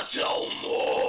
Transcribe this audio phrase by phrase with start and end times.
[0.00, 0.99] much, oh, more.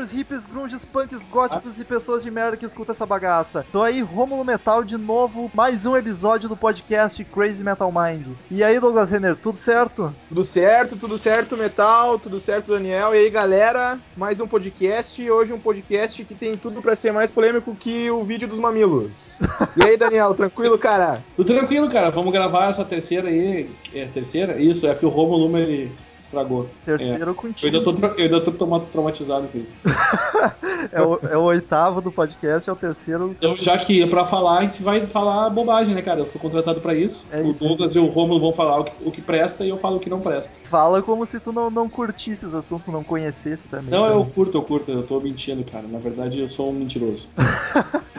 [0.00, 3.64] Headbangers, hips, grunges, punks, góticos e pessoas de merda que escutam essa bagaça.
[3.70, 8.26] Tô aí, Rômulo Metal de novo, mais um episódio do podcast Crazy Metal Mind.
[8.50, 10.14] E aí, Douglas Renner, tudo certo?
[10.28, 13.14] Tudo certo, tudo certo, Metal, tudo certo, Daniel.
[13.14, 15.30] E aí, galera, mais um podcast.
[15.30, 19.38] Hoje um podcast que tem tudo pra ser mais polêmico que o vídeo dos mamilos.
[19.76, 21.22] E aí, Daniel, tranquilo, cara?
[21.36, 22.10] Tudo tranquilo, cara.
[22.10, 23.70] Vamos gravar essa terceira aí.
[23.94, 24.60] É terceira?
[24.60, 26.68] Isso, é porque o Romulo ele estragou.
[26.84, 27.28] Terceiro É.
[27.30, 27.66] Eu contigo.
[27.76, 29.70] ainda tô, eu ainda tô trauma- traumatizado com isso.
[30.92, 33.32] É o, é o oitavo do podcast, é o terceiro.
[33.38, 36.20] Então, já que é pra falar, a gente vai falar bobagem, né, cara?
[36.20, 37.26] Eu fui contratado pra isso.
[37.30, 37.68] É o isso.
[37.68, 40.00] Douglas e o Romulo vão falar o que, o que presta e eu falo o
[40.00, 40.54] que não presta.
[40.64, 43.90] Fala como se tu não, não curtisse os assuntos, não conhecesse também.
[43.90, 44.12] Não, tá?
[44.14, 44.90] eu curto, eu curto.
[44.90, 45.86] Eu tô mentindo, cara.
[45.86, 47.28] Na verdade, eu sou um mentiroso.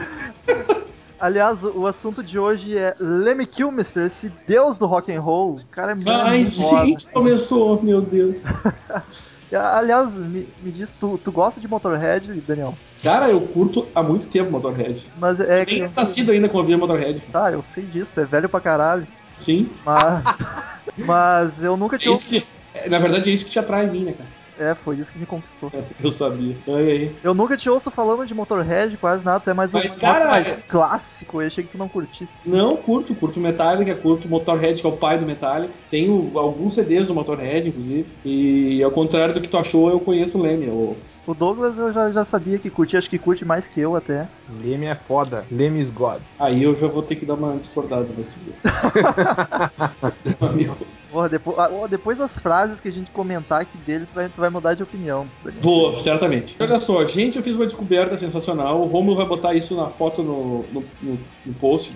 [1.22, 5.58] Aliás, o assunto de hoje é Lemmy Kilmister, esse deus do rock and roll.
[5.58, 6.86] O cara é muito Ai, foda.
[6.86, 8.38] gente, começou, meu Deus.
[9.54, 12.74] Aliás, me, me diz, tu, tu gosta de Motorhead, Daniel?
[13.04, 15.12] Cara, eu curto há muito tempo Motorhead.
[15.20, 15.82] Mas é Nem que.
[15.84, 17.22] é nascido ainda quando eu via Motorhead.
[17.22, 17.52] cara.
[17.52, 19.06] Tá, eu sei disso, tu é velho pra caralho.
[19.38, 19.70] Sim.
[19.86, 20.24] Mas,
[21.06, 22.14] mas eu nunca É tinha.
[22.14, 22.42] isso que,
[22.74, 24.30] é, na verdade, é isso que te atrai em mim, né, cara?
[24.58, 25.70] É, foi isso que me conquistou.
[25.74, 26.58] É, Eu sabia.
[26.68, 27.16] Ai, ai.
[27.24, 29.40] Eu nunca te ouço falando de Motorhead, quase nada.
[29.40, 31.42] Tu é mais um Mas, rock cara, mais é- clássico.
[31.42, 32.50] Eu achei que tu não curtisse.
[32.50, 35.74] Não, curto, curto Metallica, curto Motorhead, que é o pai do Metallica.
[35.90, 38.06] Tenho alguns CDs do Motorhead, inclusive.
[38.26, 40.68] E ao contrário do que tu achou, eu conheço o Leme.
[40.68, 40.98] Eu...
[41.26, 44.28] O Douglas eu já, já sabia que curtia, acho que curte mais que eu até.
[44.62, 45.46] Leme é foda.
[45.52, 46.22] Leme is God.
[46.40, 48.38] Aí eu já vou ter que dar uma discordada pra ti.
[50.42, 50.78] Meu amigo.
[51.12, 54.30] Porra, depois, ah, ó, depois das frases que a gente comentar aqui dele, tu vai,
[54.30, 55.28] tu vai mudar de opinião.
[55.44, 55.62] Daniel.
[55.62, 56.56] Vou, certamente.
[56.58, 58.80] Olha só, gente, eu fiz uma descoberta sensacional.
[58.80, 61.94] O Romulo vai botar isso na foto no, no, no- no post.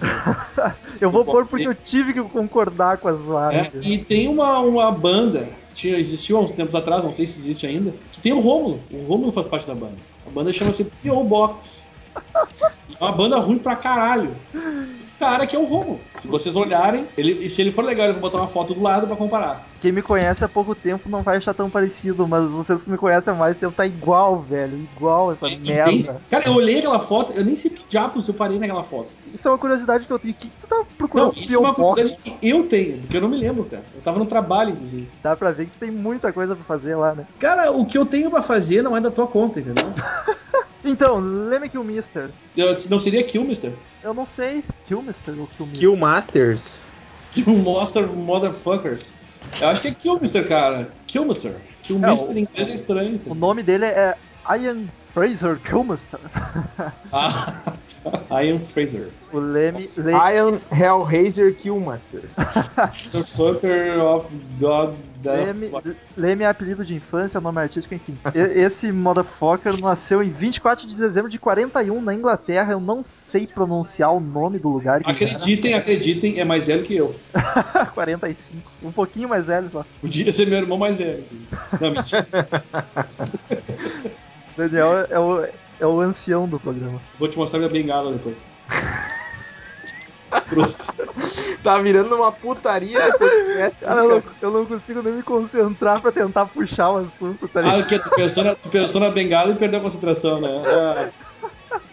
[0.99, 3.85] Eu vou pôr porque eu tive que concordar com as É, zoadas.
[3.85, 7.65] e tem uma, uma banda, tinha, existiu há uns tempos atrás, não sei se existe
[7.67, 8.79] ainda, que tem o Rômulo.
[8.91, 9.95] O Rômulo faz parte da banda.
[10.25, 11.23] A banda chama-se P.O.
[11.23, 11.85] Box.
[12.35, 14.35] É uma banda ruim pra caralho.
[15.19, 16.01] Cara que é o Rômulo.
[16.19, 18.81] Se vocês olharem, ele, e se ele for legal, eu vou botar uma foto do
[18.81, 19.67] lado pra comparar.
[19.81, 22.97] Quem me conhece há pouco tempo não vai achar tão parecido, mas vocês que me
[22.97, 24.87] conhecem há mais tempo tá igual, velho.
[24.95, 26.21] Igual essa É merda.
[26.29, 29.13] Cara, eu olhei aquela foto, eu nem sei que diabos eu parei naquela foto.
[29.33, 30.33] Isso é uma curiosidade que eu tenho.
[30.33, 31.33] O que, que tu tá procurando?
[31.35, 33.83] Não, isso é uma curiosidade que eu tenho, porque eu não me lembro, cara.
[33.93, 35.09] Eu tava no trabalho, inclusive.
[35.23, 37.25] Dá pra ver que tem muita coisa pra fazer lá, né?
[37.39, 39.85] Cara, o que eu tenho pra fazer não é da tua conta, entendeu?
[40.85, 42.29] Então, Leme Killmister.
[42.55, 43.73] Eu- não seria Killmister?
[44.03, 44.63] Eu não sei.
[44.87, 45.79] Killmister ou Killmister?
[45.79, 46.79] Killmasters.
[47.33, 49.13] Killmonster Motherfuckers.
[49.59, 50.89] Eu acho que é Killmister, cara.
[51.07, 51.55] Killmister.
[51.83, 53.21] Killmister É, o- em inglês é estranho.
[53.25, 54.15] O nome dele é
[54.59, 56.19] Ian Fraser Killmister.
[57.11, 57.61] Ah,
[58.29, 58.43] tá.
[58.43, 59.09] Ian Fraser.
[59.31, 59.89] O Leme.
[59.97, 60.11] Le...
[60.35, 62.21] Iron Hellraiser Killmaster.
[63.05, 64.27] Motherfucker of
[64.59, 64.93] God.
[65.31, 65.71] Leme,
[66.17, 68.17] Leme é apelido de infância, nome artístico, enfim.
[68.33, 72.73] Esse motherfucker nasceu em 24 de dezembro de 41 na Inglaterra.
[72.73, 75.03] Eu não sei pronunciar o nome do lugar.
[75.03, 77.15] que Acreditem, acreditem, é mais velho que eu.
[77.33, 77.85] era.
[77.87, 78.71] 45.
[78.83, 79.85] Um pouquinho mais velho só.
[80.01, 81.23] Podia ser meu irmão mais velho.
[81.79, 82.27] Não, mentira.
[84.57, 85.45] Daniel é o,
[85.79, 87.01] é o ancião do programa.
[87.19, 88.37] Vou te mostrar minha bengala depois.
[91.63, 93.85] Tá virando uma putaria depois que.
[93.85, 97.61] Cara, eu não, eu não consigo nem me concentrar pra tentar puxar o assunto, tá
[97.61, 97.79] ligado?
[97.79, 97.97] Ah, o que?
[97.97, 100.49] Tu pensou, na, tu pensou na bengala e perdeu a concentração, né?
[100.67, 101.11] Ah,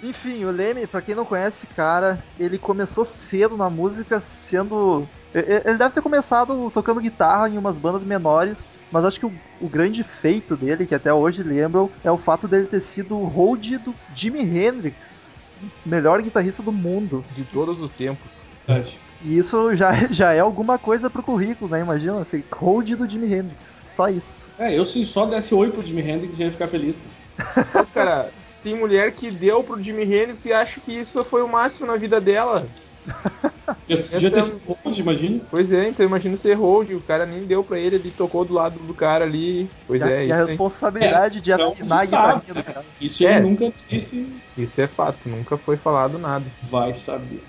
[0.03, 5.07] Enfim, o Leme, pra quem não conhece, cara, ele começou cedo na música sendo.
[5.35, 9.69] Ele deve ter começado tocando guitarra em umas bandas menores, mas acho que o, o
[9.69, 13.79] grande feito dele, que até hoje lembram, é o fato dele ter sido o hold
[13.79, 15.32] do Jimi Hendrix,
[15.85, 17.25] melhor guitarrista do mundo.
[17.35, 18.41] De todos os tempos.
[18.67, 18.99] verdade.
[19.25, 21.81] E isso já, já é alguma coisa pro currículo, né?
[21.81, 23.83] Imagina, ser hold do Jimi Hendrix.
[23.89, 24.49] Só isso.
[24.59, 27.01] É, eu se só desse oi pro Jimi Hendrix já ia ficar feliz.
[27.37, 27.87] cara.
[27.93, 28.31] Cara,
[28.63, 31.97] tem mulher que deu pro Jimi Hendrix e acha que isso foi o máximo na
[31.97, 32.67] vida dela.
[33.89, 35.41] Essa ter é sido hold, imagina.
[35.51, 38.55] Pois é, então imagina ser hold, o cara nem deu pra ele, ele tocou do
[38.55, 39.69] lado do cara ali.
[39.87, 40.41] Pois e a, é, e a isso, aí.
[40.49, 42.87] responsabilidade de Não afinar a se sabe, guitarrinha do cara.
[43.01, 43.37] Isso É.
[43.39, 46.47] ele nunca disse, isso é fato, nunca foi falado nada.
[46.63, 47.43] vai saber.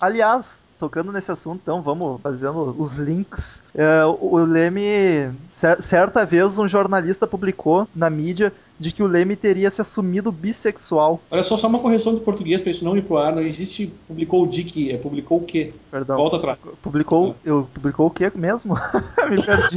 [0.00, 3.62] Aliás, tocando nesse assunto, então vamos fazendo os links.
[3.74, 9.36] É, o Leme, cer- certa vez, um jornalista publicou na mídia de que o Leme
[9.36, 11.20] teria se assumido bissexual.
[11.30, 13.34] Olha só, só uma correção de português pra isso não ir pro ar.
[13.34, 15.72] Não existe publicou o Dick, é publicou o quê?
[15.90, 16.16] Perdão.
[16.16, 16.58] Volta atrás.
[16.82, 17.34] Publicou.
[17.44, 18.74] Eu publicou o que mesmo?
[19.30, 19.76] Me perdi.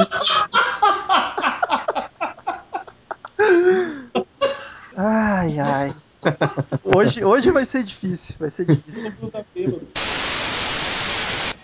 [4.97, 5.95] Ai, ai.
[6.83, 9.11] Hoje, hoje vai ser difícil, vai ser difícil.
[9.11, 9.87] Todo mundo tá bêbado.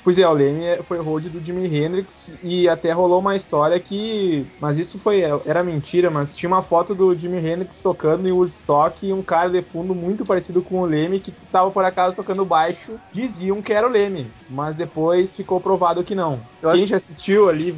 [0.06, 3.80] Pois é, o Leme é- foi road do Jimi Hendrix e até rolou uma história
[3.80, 4.48] que.
[4.60, 5.22] Mas isso foi.
[5.22, 9.50] Era mentira, mas tinha uma foto do Jimi Hendrix tocando em Woodstock e um cara
[9.50, 13.00] de fundo muito parecido com o Leme que tava por acaso tocando baixo.
[13.12, 16.40] Diziam que era o Leme, mas depois ficou provado que não.
[16.62, 17.74] Eu Quem já assistiu ali.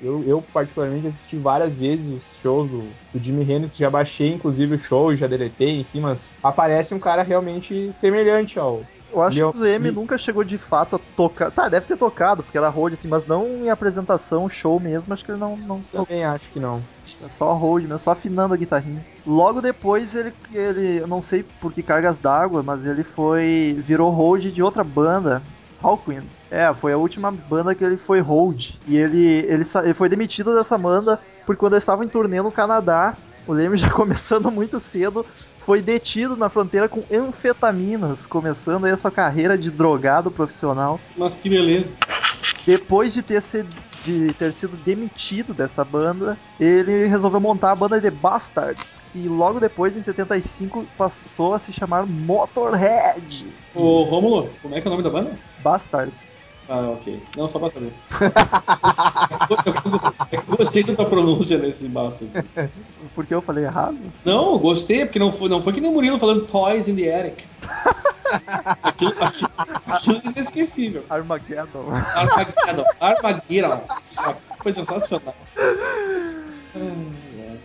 [0.00, 2.80] Eu, eu, particularmente, assisti várias vezes os shows do,
[3.12, 7.22] do Jimi Hendrix, já baixei inclusive o show, já deletei, enfim, mas aparece um cara
[7.22, 11.50] realmente semelhante ao, Eu acho que o me- nunca chegou de fato a tocar.
[11.50, 15.24] Tá, deve ter tocado, porque era road, assim, mas não em apresentação, show mesmo, acho
[15.24, 15.82] que ele não, não.
[15.84, 16.88] Também acho que não.
[17.20, 19.06] É só road mesmo, só afinando a guitarrinha.
[19.24, 23.76] Logo depois ele, ele eu não sei por que cargas d'água, mas ele foi.
[23.80, 25.46] virou road de outra banda,
[25.78, 26.30] Hawkwind.
[26.50, 28.80] É, foi a última banda que ele foi hold.
[28.84, 32.42] E ele, ele, sa- ele foi demitido dessa banda porque quando eles estavam em turnê
[32.42, 35.24] no Canadá, o Leme já começando muito cedo,
[35.58, 41.00] foi detido na fronteira com anfetaminas, começando aí a sua carreira de drogado profissional.
[41.16, 41.96] Mas que beleza.
[42.64, 43.64] Depois de ter, se-
[44.04, 49.58] de ter sido demitido dessa banda, ele resolveu montar a banda The Bastards, que logo
[49.60, 53.56] depois, em 75, passou a se chamar Motorhead.
[53.74, 55.38] Ô, Rômulo, como é que é o nome da banda?
[55.56, 56.51] Bastards.
[56.68, 57.20] Ah, ok.
[57.36, 57.92] Não, só pra saber.
[60.30, 62.24] é que eu gostei da tua pronúncia nesse basta.
[63.14, 63.98] Porque eu falei errado?
[64.24, 66.96] Não, eu gostei, porque não foi, não foi que nem o Murilo falando Toys in
[66.96, 67.44] the Attic.
[68.82, 69.50] Aquilo, aquilo,
[69.86, 71.04] aquilo é inesquecível.
[71.10, 71.84] Armageddon.
[72.14, 72.84] Armageddon.
[72.98, 73.82] Armageddon.
[74.62, 75.34] Foi sensacional.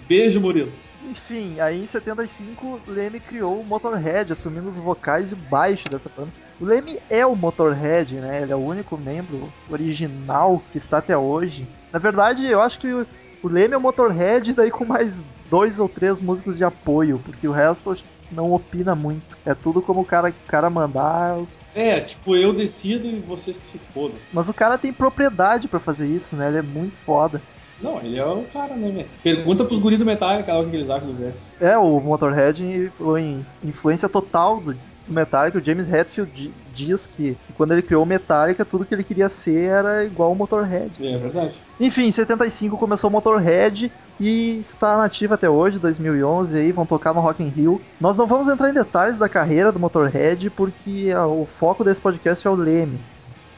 [0.09, 0.73] Beijo, Murilo.
[1.03, 6.11] Enfim, aí em 75, Leme criou o Motorhead, assumindo os vocais e o baixo dessa
[6.15, 6.31] banda.
[6.59, 8.41] O Leme é o Motorhead, né?
[8.41, 11.67] Ele é o único membro original que está até hoje.
[11.93, 13.05] Na verdade, eu acho que o
[13.47, 17.51] Leme é o Motorhead, daí com mais dois ou três músicos de apoio, porque o
[17.51, 17.95] resto
[18.31, 19.37] não opina muito.
[19.45, 21.37] É tudo como o cara, o cara mandar.
[21.37, 24.17] os- É, tipo, eu decido e vocês que se fodam.
[24.33, 26.47] Mas o cara tem propriedade pra fazer isso, né?
[26.47, 27.41] Ele é muito foda.
[27.79, 29.05] Não, ele é o cara, né?
[29.21, 31.35] Pergunta pros guris do Metallica o que eles acham do velho.
[31.61, 34.75] É, o Motorhead foi influência total do,
[35.07, 35.57] do Metallica.
[35.57, 39.03] O James Hetfield di- diz que, que quando ele criou o Metallica, tudo que ele
[39.03, 40.91] queria ser era igual o Motorhead.
[41.05, 41.59] É verdade.
[41.79, 47.13] Enfim, em 75 começou o Motorhead e está nativa até hoje, 2011, aí vão tocar
[47.13, 47.81] no Rock in Rio.
[47.99, 52.45] Nós não vamos entrar em detalhes da carreira do Motorhead, porque o foco desse podcast
[52.47, 52.99] é o Leme,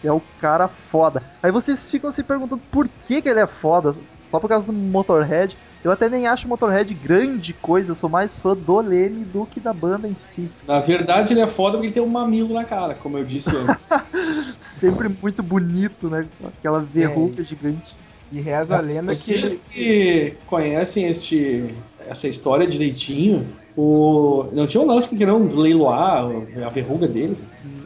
[0.02, 1.24] que é o cara foda.
[1.42, 4.78] Aí vocês ficam se perguntando por que, que ele é foda, só por causa do
[4.78, 5.57] Motorhead.
[5.84, 9.46] Eu até nem acho o Motorhead grande coisa, eu sou mais fã do Leme do
[9.46, 10.50] que da banda em si.
[10.68, 13.50] Na verdade, ele é foda porque ele tem um mamilo na cara, como eu disse
[13.56, 14.58] antes.
[14.60, 16.28] Sempre muito bonito, né?
[16.44, 17.96] Aquela verruga gigante.
[18.31, 19.48] E reza a lenda que ele.
[19.48, 21.74] Vocês que conhecem este,
[22.08, 24.46] essa história direitinho, o...
[24.52, 26.26] não tinha um lance que queriam leiloar
[26.66, 27.38] a verruga dele?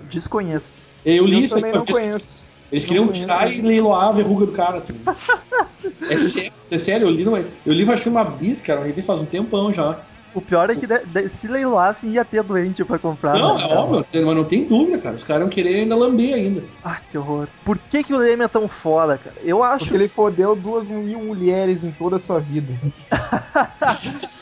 [0.10, 0.86] Desconheço.
[1.06, 2.43] Eu li Eu isso também uma não conheço.
[2.74, 4.81] Eles queriam tirar e leiloar a verruga do cara.
[4.81, 4.98] Tipo.
[6.10, 9.14] é sério, é sério, eu li, numa, eu li que uma bis, cara, uma revista
[9.14, 10.00] faz um tempão já.
[10.33, 13.38] O pior é que de- de- se leiloassem ia ter doente pra comprar.
[13.38, 15.16] não, né, é óbvio, mas não tem dúvida, cara.
[15.16, 16.64] Os caras iam querer ainda lamber ainda.
[16.83, 17.47] Ah, que horror.
[17.64, 19.36] Por que, que o Leme é tão foda, cara?
[19.44, 19.86] Eu acho.
[19.86, 22.74] Porque ele fodeu duas mil mulheres em toda a sua vida.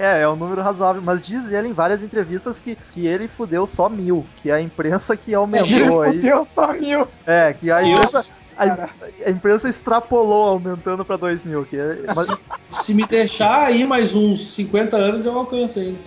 [0.00, 3.66] É, é um número razoável, mas diz ele em várias entrevistas que, que ele fudeu
[3.66, 6.14] só mil, que a imprensa que aumentou aí.
[6.14, 7.06] Fodeu só mil.
[7.26, 8.24] É, que a imprensa,
[8.68, 8.88] a,
[9.26, 11.64] a imprensa extrapolou aumentando pra dois mil.
[11.64, 12.28] Que é- mas-
[12.70, 15.98] Se me deixar aí mais uns 50 anos, eu alcanço ainda.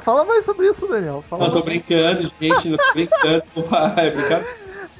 [0.00, 1.24] Fala mais sobre isso, Daniel.
[1.30, 3.42] Fala Não, tô brincando, gente, não tô brincando.
[3.56, 4.46] Opa, é brincadeira.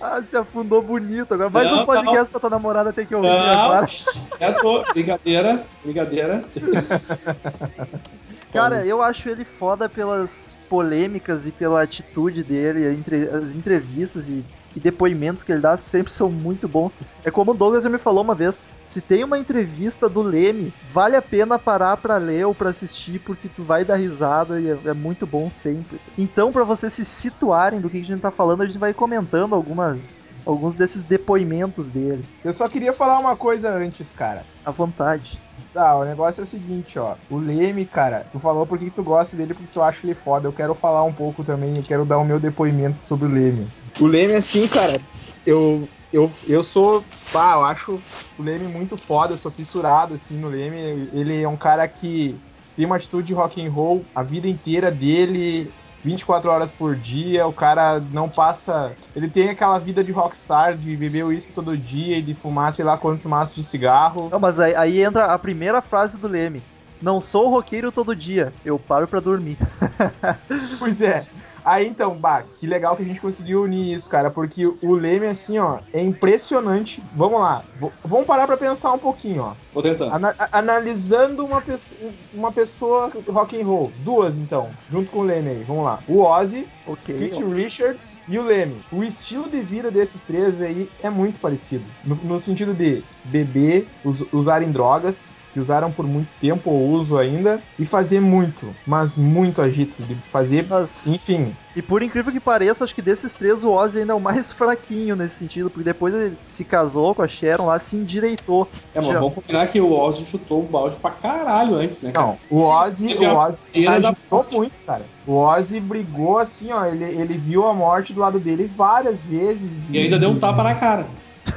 [0.00, 1.34] Ah, se afundou bonito.
[1.34, 3.86] Agora mais Não, um podcast pra tua namorada ter que ouvir Não, agora.
[4.40, 4.82] já tô.
[4.94, 6.42] Brincadeira, brincadeira.
[8.52, 14.44] Cara, eu acho ele foda pelas polêmicas e pela atitude dele, entre- as entrevistas e,
[14.74, 16.96] e depoimentos que ele dá sempre são muito bons.
[17.24, 20.72] É como o Douglas já me falou uma vez, se tem uma entrevista do Leme,
[20.90, 24.70] vale a pena parar pra ler ou pra assistir, porque tu vai dar risada e
[24.70, 26.00] é, é muito bom sempre.
[26.16, 29.54] Então, pra vocês se situarem do que a gente tá falando, a gente vai comentando
[29.54, 32.24] algumas alguns desses depoimentos dele.
[32.44, 34.44] Eu só queria falar uma coisa antes, cara.
[34.64, 35.38] À vontade.
[35.72, 37.16] Tá, o negócio é o seguinte, ó.
[37.28, 40.48] O Leme, cara, tu falou porque que tu gosta dele, porque tu acha ele foda.
[40.48, 43.66] Eu quero falar um pouco também, eu quero dar o meu depoimento sobre o Leme.
[44.00, 45.00] O Leme, assim, cara,
[45.44, 47.04] eu, eu, eu sou.
[47.32, 48.00] Pá, eu acho
[48.38, 51.08] o Leme muito foda, eu sou fissurado, assim, no Leme.
[51.12, 52.40] Ele é um cara que
[52.76, 55.70] tem uma atitude de rock and roll a vida inteira dele.
[56.02, 58.92] 24 horas por dia, o cara não passa.
[59.14, 62.84] Ele tem aquela vida de rockstar, de beber uísque todo dia e de fumar sei
[62.84, 64.28] lá quantos maços de cigarro.
[64.30, 66.62] Não, mas aí, aí entra a primeira frase do Leme.
[67.00, 69.56] Não sou roqueiro todo dia, eu paro pra dormir.
[70.78, 71.26] Pois é.
[71.64, 75.26] Aí então, bah, que legal que a gente conseguiu unir isso, cara, porque o Leme,
[75.26, 77.02] assim, ó, é impressionante.
[77.14, 77.62] Vamos lá,
[78.04, 79.52] vamos parar pra pensar um pouquinho, ó.
[79.72, 80.14] Vou tentar.
[80.14, 81.96] Ana- analisando uma, pesso-
[82.32, 86.00] uma pessoa rock and roll, duas então, junto com o Leme aí, vamos lá.
[86.06, 87.14] O Ozzy, ok.
[87.16, 88.80] Keith Richards e o Leme.
[88.90, 91.84] O estilo de vida desses três aí é muito parecido.
[92.04, 97.18] No, no sentido de beber, us- usarem drogas, que usaram por muito tempo ou uso
[97.18, 100.00] ainda, e fazer muito, mas muito agito.
[100.04, 101.49] De fazer, Mas, enfim.
[101.76, 104.52] E por incrível que pareça, acho que desses três o Ozzy ainda é o mais
[104.54, 108.68] fraquinho nesse sentido, porque depois ele se casou com a Sharon lá, se endireitou.
[108.94, 112.12] É, mas Já- vamos combinar que o Ozzy chutou o balde pra caralho antes, né,
[112.12, 112.26] cara?
[112.26, 115.04] Não, o Ozzy, o Ozzy da agitou muito, cara.
[115.26, 116.84] O Ozzy brigou assim, ó.
[116.86, 119.88] Ele, ele viu a morte do lado dele várias vezes.
[119.90, 121.06] E ainda deu um tapa na cara.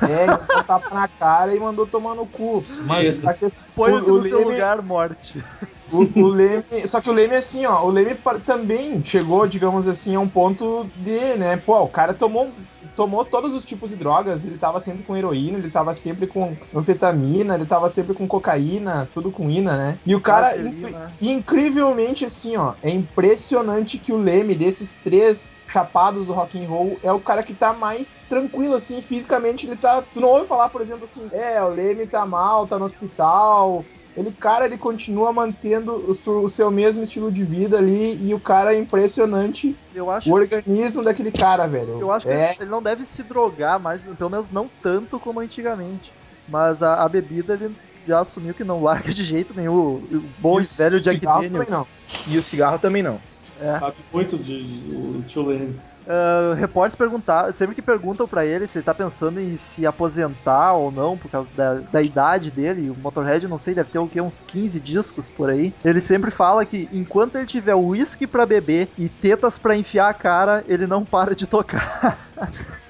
[0.01, 2.63] É, ele deu um tapa na cara e mandou tomar no cu.
[2.85, 3.29] Mas Isso.
[3.29, 3.63] a questão.
[3.75, 5.43] Põe-se o- o no seu Leme- lugar, morte.
[5.92, 10.16] O, o Leme, só que o Leme assim, ó, o Leme também chegou, digamos assim,
[10.16, 12.56] a um ponto de, né, pô, o cara tomou
[12.96, 16.58] tomou todos os tipos de drogas, ele tava sempre com heroína, ele tava sempre com
[16.74, 20.00] anfetamina, ele tava sempre com cocaína, tudo com ina, né?
[20.06, 26.28] E o cara incri- incrivelmente assim, ó, é impressionante que o Leme desses três chapados
[26.28, 30.02] do rock and roll é o cara que tá mais tranquilo assim, fisicamente, ele tá,
[30.02, 33.90] tu não ouve falar, por exemplo, assim, é, o Leme tá mal, tá no hospital,
[34.15, 38.34] ele, cara, ele continua mantendo o, su- o seu mesmo estilo de vida ali e
[38.34, 39.75] o cara é impressionante.
[39.93, 42.00] Eu acho, O organismo daquele cara, velho.
[42.00, 45.39] eu acho que é, ele não deve se drogar mais, pelo menos não tanto como
[45.39, 46.13] antigamente.
[46.48, 47.74] Mas a, a bebida ele
[48.05, 49.74] já assumiu que não larga de jeito nenhum.
[49.75, 51.51] O, o bom e o velho Jack Daniels.
[51.51, 51.88] também não.
[52.27, 53.20] E o cigarro também não.
[53.62, 53.79] É.
[53.79, 55.79] Sabe muito de, de- do tio Leme.
[56.05, 60.74] Uh, repórteres perguntar, sempre que perguntam pra ele se ele tá pensando em se aposentar
[60.74, 64.07] ou não, por causa da, da idade dele, o Motorhead, não sei, deve ter o
[64.07, 65.74] quê, uns 15 discos por aí.
[65.83, 70.13] Ele sempre fala que enquanto ele tiver uísque pra beber e tetas pra enfiar a
[70.13, 72.17] cara, ele não para de tocar.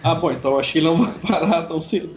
[0.00, 2.14] Ah, bom, então acho que ele não vai parar tão cedo.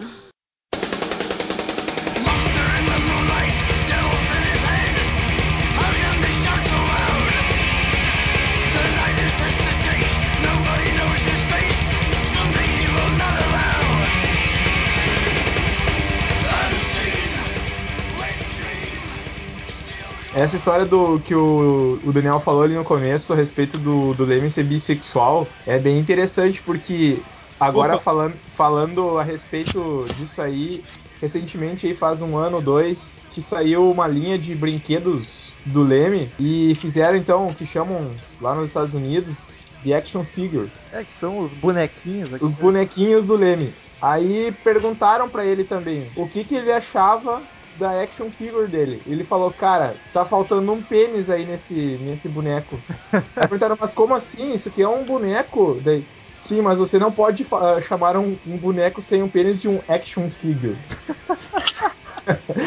[20.42, 24.26] Essa história do que o, o Daniel falou ali no começo a respeito do, do
[24.26, 27.20] Leme ser bissexual é bem interessante porque
[27.60, 28.04] agora Opa.
[28.04, 30.84] falando, falando a respeito disso aí,
[31.22, 36.32] recentemente aí faz um ano ou dois que saiu uma linha de brinquedos do Leme
[36.40, 38.10] e fizeram então o que chamam
[38.42, 39.50] lá nos Estados Unidos
[39.84, 40.72] de action figure.
[40.92, 42.44] É, que são os bonequinhos aqui.
[42.44, 43.72] Os bonequinhos do Leme.
[44.02, 47.44] Aí perguntaram pra ele também o que, que ele achava
[47.78, 49.02] da action figure dele.
[49.08, 52.78] Ele falou, cara, tá faltando um pênis aí nesse, nesse boneco.
[53.14, 54.54] Aí perguntaram, mas como assim?
[54.54, 55.80] Isso aqui é um boneco?
[55.84, 56.06] Daí,
[56.42, 59.80] Sim, mas você não pode ah, chamar um, um boneco sem um pênis de um
[59.88, 60.76] action figure.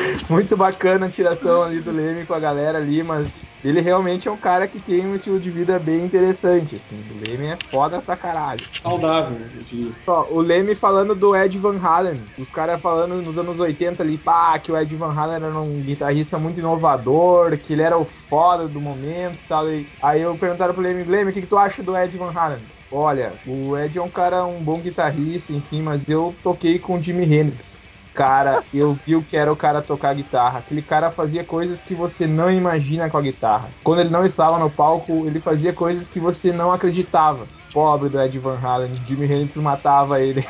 [0.28, 4.30] Muito bacana a tiração ali do Leme com a galera ali, mas ele realmente é
[4.30, 6.96] um cara que tem um estilo de vida bem interessante, assim.
[7.10, 8.60] O Leme é foda pra caralho.
[8.72, 9.92] Saudável, eu diria.
[10.06, 14.18] Ó, o Leme falando do Ed Van Halen, os caras falando nos anos 80 ali,
[14.18, 18.04] pá, que o Ed Van Halen era um guitarrista muito inovador, que ele era o
[18.04, 19.70] foda do momento e tal.
[19.70, 22.32] E aí eu perguntaram pro Leme, Leme, o que, que tu acha do Ed Van
[22.34, 22.58] Halen?
[22.90, 27.02] Olha, o Ed é um cara, um bom guitarrista, enfim, mas eu toquei com o
[27.02, 27.93] Jimi Hendrix.
[28.14, 30.60] Cara, eu vi o que era o cara tocar guitarra.
[30.60, 33.68] Aquele cara fazia coisas que você não imagina com a guitarra.
[33.82, 37.48] Quando ele não estava no palco, ele fazia coisas que você não acreditava.
[37.72, 40.46] Pobre do Ed Van Halen, Jimi Hendrix matava ele.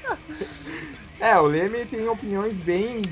[1.20, 3.02] é, o Leme tem opiniões bem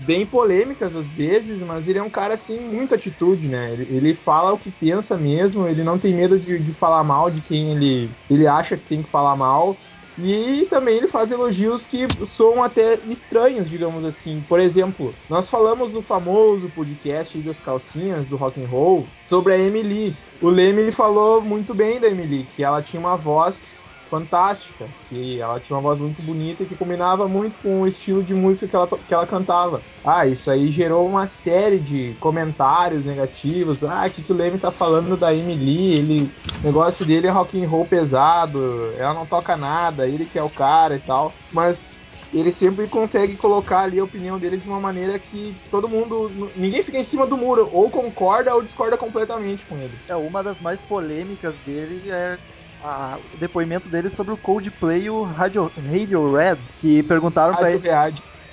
[0.00, 3.72] bem polêmicas às vezes, mas ele é um cara assim muito atitude, né?
[3.72, 7.30] Ele, ele fala o que pensa mesmo, ele não tem medo de, de falar mal
[7.30, 9.76] de quem ele, ele acha que tem que falar mal.
[10.18, 14.42] E também ele faz elogios que soam até estranhos, digamos assim.
[14.48, 19.58] Por exemplo, nós falamos no famoso podcast das calcinhas do rock and roll sobre a
[19.58, 20.14] Emily.
[20.42, 25.40] O Leme ele falou muito bem da Emily, que ela tinha uma voz fantástica, que
[25.40, 28.66] ela tinha uma voz muito bonita e que combinava muito com o estilo de música
[28.66, 29.80] que ela, que ela cantava.
[30.04, 33.84] Ah, isso aí gerou uma série de comentários negativos.
[33.84, 35.92] Ah, o que, que o Leme tá falando da Emily?
[35.92, 36.30] Ele,
[36.62, 40.42] o negócio dele é rock and roll pesado, ela não toca nada, ele que é
[40.42, 41.32] o cara e tal.
[41.52, 42.02] Mas
[42.32, 46.50] ele sempre consegue colocar ali a opinião dele de uma maneira que todo mundo.
[46.56, 49.96] ninguém fica em cima do muro, ou concorda ou discorda completamente com ele.
[50.08, 52.38] É, uma das mais polêmicas dele é
[52.82, 57.64] a- o depoimento dele sobre o Coldplay e o Radio, Radio Red, que perguntaram pra
[57.66, 57.88] Rádio ele,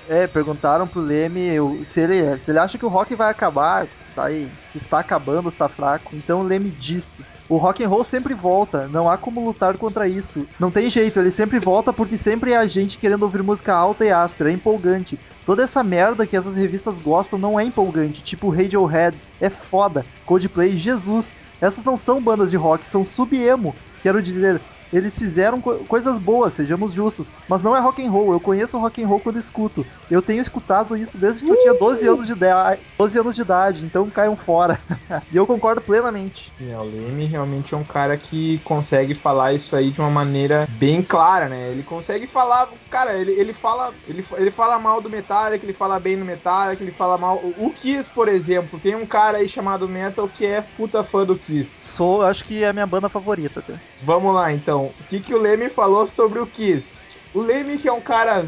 [0.10, 1.50] é, perguntaram pro Leme
[1.86, 5.00] se ele, se ele acha que o rock vai acabar, se, tá aí, se está
[5.00, 6.16] acabando, se está fraco.
[6.16, 10.08] Então o Leme disse: "O rock and roll sempre volta, não há como lutar contra
[10.08, 10.48] isso.
[10.60, 14.06] Não tem jeito, ele sempre volta porque sempre é a gente querendo ouvir música alta
[14.06, 15.20] e áspera, é empolgante.
[15.46, 20.06] Toda essa merda que essas revistas gostam não é empolgante, tipo Radiohead, é foda.
[20.26, 21.36] Coldplay, Jesus.
[21.60, 23.74] Essas não são bandas de rock, são sub-emo.
[24.08, 28.32] Quero dizer, eles fizeram co- coisas boas, sejamos justos, mas não é rock and roll.
[28.34, 29.86] Eu conheço rock and roll quando escuto.
[30.10, 33.42] Eu tenho escutado isso desde que eu tinha 12 anos de idade, 12 anos de
[33.42, 34.80] idade, então caiam fora.
[35.32, 36.52] e eu concordo plenamente.
[36.62, 40.68] É, o Leme realmente é um cara que consegue falar isso aí de uma maneira
[40.72, 41.70] bem clara, né?
[41.72, 46.00] Ele consegue falar, cara, ele, ele fala, ele, ele fala mal do Metallica, ele fala
[46.00, 47.38] bem no Metallica, ele fala mal.
[47.38, 51.26] O, o Kiss, por exemplo, tem um cara aí chamado Metal que é puta fã
[51.26, 51.90] do Kiss.
[51.92, 53.74] Sou, acho que é a minha banda favorita até.
[54.02, 54.77] Vamos lá, então.
[54.86, 57.04] O que, que o Leme falou sobre o Kiss?
[57.34, 58.46] O Leme, que é um cara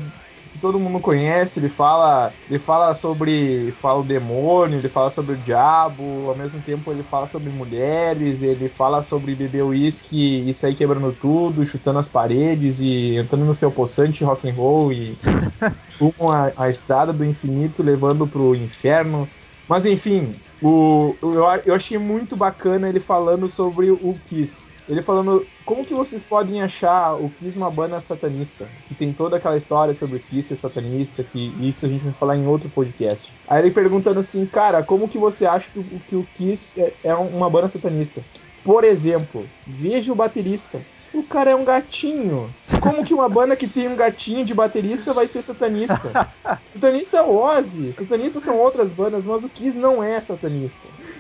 [0.52, 5.36] que todo mundo conhece, ele fala, ele fala sobre fala o demônio, ele fala sobre
[5.36, 10.54] o diabo, ao mesmo tempo ele fala sobre mulheres, ele fala sobre beber uísque e
[10.54, 15.16] sair quebrando tudo, chutando as paredes e entrando no seu poçante rock and roll e
[16.00, 19.28] rumam a, a estrada do infinito levando pro inferno.
[19.68, 24.72] Mas enfim, o, eu, eu achei muito bacana ele falando sobre o Kiss.
[24.88, 29.38] Ele falando como que vocês podem achar o Kiss uma banda satanista, que tem toda
[29.38, 32.70] aquela história sobre o Kiss ser satanista, que isso a gente vai falar em outro
[32.70, 33.32] podcast.
[33.48, 36.94] Aí ele perguntando assim, cara, como que você acha que, o- que o Kiss é,
[37.04, 38.22] é uma banda satanista?
[38.64, 40.82] Por exemplo, veja o baterista.
[41.14, 42.50] O cara é um gatinho.
[42.82, 46.00] Como que uma banda que tem um gatinho de baterista vai ser satanista?
[46.74, 50.80] Satanista é o Ozzy, satanistas são outras bandas, mas o Kiss não é satanista.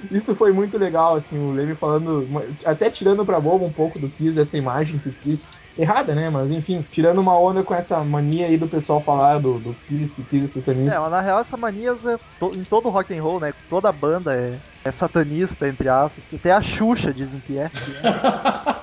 [0.10, 2.28] Isso foi muito legal, assim, o Leme falando,
[2.64, 6.30] até tirando pra boba um pouco do Kiss, essa imagem que o Kiss, errada, né,
[6.30, 10.16] mas enfim, tirando uma onda com essa mania aí do pessoal falar do, do Kiss,
[10.16, 10.96] que Kiss é satanista.
[10.96, 13.52] É, mas na real essa mania é to- em todo rock and roll, né?
[13.70, 14.54] Toda banda é,
[14.86, 16.32] é satanista, entre aspas.
[16.34, 17.70] Até a Xuxa dizem que é.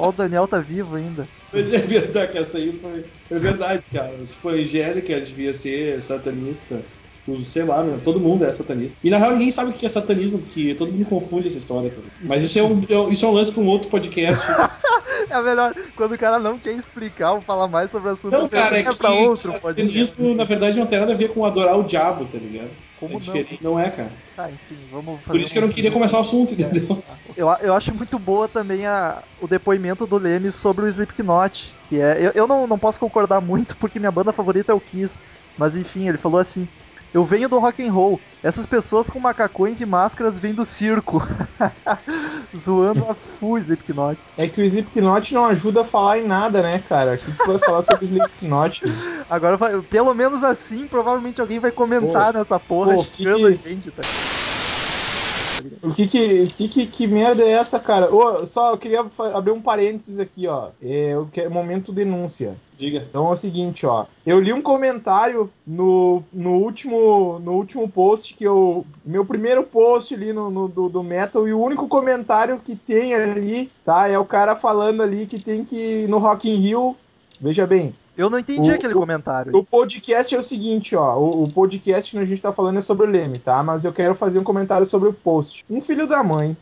[0.00, 1.28] Ó, o Daniel tá vivo ainda.
[1.52, 3.04] Mas é verdade que essa aí foi.
[3.30, 4.26] É verdade, cara.
[4.26, 6.86] Tipo, a Angélica devia ser satanista.
[7.26, 8.98] O- Sei lá, meu, todo mundo é satanista.
[9.02, 11.90] E na real ninguém sabe o que é satanismo, porque todo mundo confunde essa história.
[11.90, 12.02] Cara.
[12.28, 14.44] Mas isso é, um, é- isso é um lance pra um outro podcast.
[15.28, 18.48] É melhor, quando o cara não quer explicar ou falar mais sobre o assunto, Não,
[18.48, 19.92] você cara, é que pra outro podcast.
[20.06, 22.70] satanismo, na verdade, não tem nada a ver com adorar o diabo, tá ligado?
[22.98, 23.20] Como é não?
[23.20, 23.58] diferente.
[23.62, 24.10] Não é, cara.
[24.34, 26.98] Tá, enfim, vamos Por isso que eu um- não queria começar o assunto, entendeu?
[27.36, 32.00] Eu, eu acho muito boa também a, o depoimento do Leme sobre o Slipknot, que
[32.00, 32.16] é...
[32.26, 35.20] Eu, eu não, não posso concordar muito porque minha banda favorita é o Kiss,
[35.56, 36.66] mas enfim, ele falou assim...
[37.12, 38.20] Eu venho do rock and roll.
[38.42, 41.20] Essas pessoas com macacões e máscaras vêm do circo.
[42.56, 44.18] Zoando a full Slipknot.
[44.36, 47.14] É que o Slipknot não ajuda a falar em nada, né, cara?
[47.14, 48.80] O que tu vai falar sobre o Slipknot?
[49.28, 53.90] Agora, vai- pelo menos assim, provavelmente alguém vai comentar nessa porra, pô, que- a gente,
[53.90, 54.02] tá?
[55.82, 58.08] O que que, que, que, que merda é essa, cara?
[58.46, 60.68] Só eu queria abrir um parênteses aqui, ó.
[60.82, 62.54] É o que é momento denúncia.
[62.78, 63.04] Diga.
[63.08, 64.06] Então é o seguinte, ó.
[64.24, 68.86] Eu li um comentário no, no, último, no último post que eu.
[69.04, 73.14] Meu primeiro post ali no, no- do, do Metal e o único comentário que tem
[73.14, 74.08] ali, tá?
[74.08, 76.96] É o cara falando ali que tem que no Rock in Rio.
[77.38, 79.56] Veja bem, Eu não entendi O- aquele o- comentário.
[79.56, 81.16] o podcast é o seguinte, ó.
[81.18, 83.62] O, o podcast que a gente tá falando é sobre o Leme, tá?
[83.62, 85.64] Mas eu quero fazer um comentário sobre o post.
[85.70, 86.56] Um filho da mãe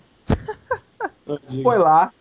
[1.62, 2.12] foi lá.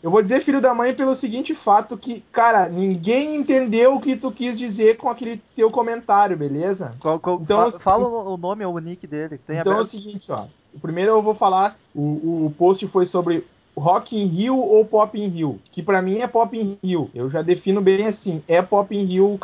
[0.00, 4.14] Eu vou dizer filho da mãe pelo seguinte fato que, cara, ninguém entendeu o que
[4.16, 6.94] tu quis dizer com aquele teu comentário, beleza?
[7.00, 9.40] Qual- qual- Então, fa- assim- fala o nome ou o nick dele.
[9.42, 9.84] então é o aberto.
[9.88, 10.44] seguinte, ó.
[10.72, 13.44] O primeiro eu vou falar, o, o post foi sobre
[13.78, 17.10] Rock in Rio ou Pop in Rio, que pra mim é Pop in Rio.
[17.14, 19.38] Eu já defino bem assim, é Pop in Rio,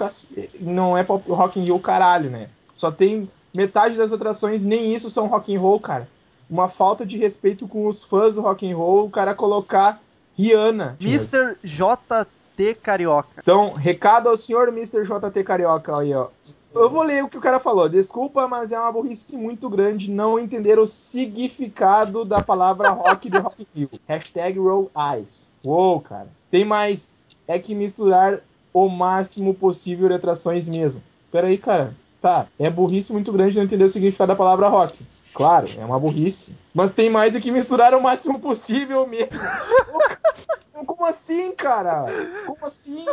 [0.60, 2.48] não é pop, Rock in Rio caralho, né?
[2.76, 6.08] Só tem metade das atrações, nem isso são rock and roll, cara.
[6.50, 10.00] Uma falta de respeito com os fãs do rock and roll, o cara colocar
[10.36, 10.96] Rihanna.
[11.00, 11.56] Mr.
[11.62, 13.40] JT Carioca.
[13.40, 15.04] Então, recado ao senhor Mr.
[15.04, 16.28] JT Carioca aí, ó.
[16.74, 17.88] Eu vou ler o que o cara falou.
[17.88, 23.38] Desculpa, mas é uma burrice muito grande não entender o significado da palavra rock de
[23.38, 23.90] Rock Rio.
[24.08, 25.52] Hashtag Roll Eyes.
[25.64, 26.28] Uou, cara.
[26.50, 27.22] Tem mais.
[27.46, 28.40] É que misturar
[28.72, 31.00] o máximo possível de atrações mesmo.
[31.30, 31.94] Pera aí, cara.
[32.20, 34.98] Tá, é burrice muito grande não entender o significado da palavra rock.
[35.34, 36.54] Claro, é uma burrice.
[36.72, 39.28] Mas tem mais é que misturar o máximo possível mesmo.
[40.86, 42.06] Como assim, cara?
[42.46, 43.04] Como assim?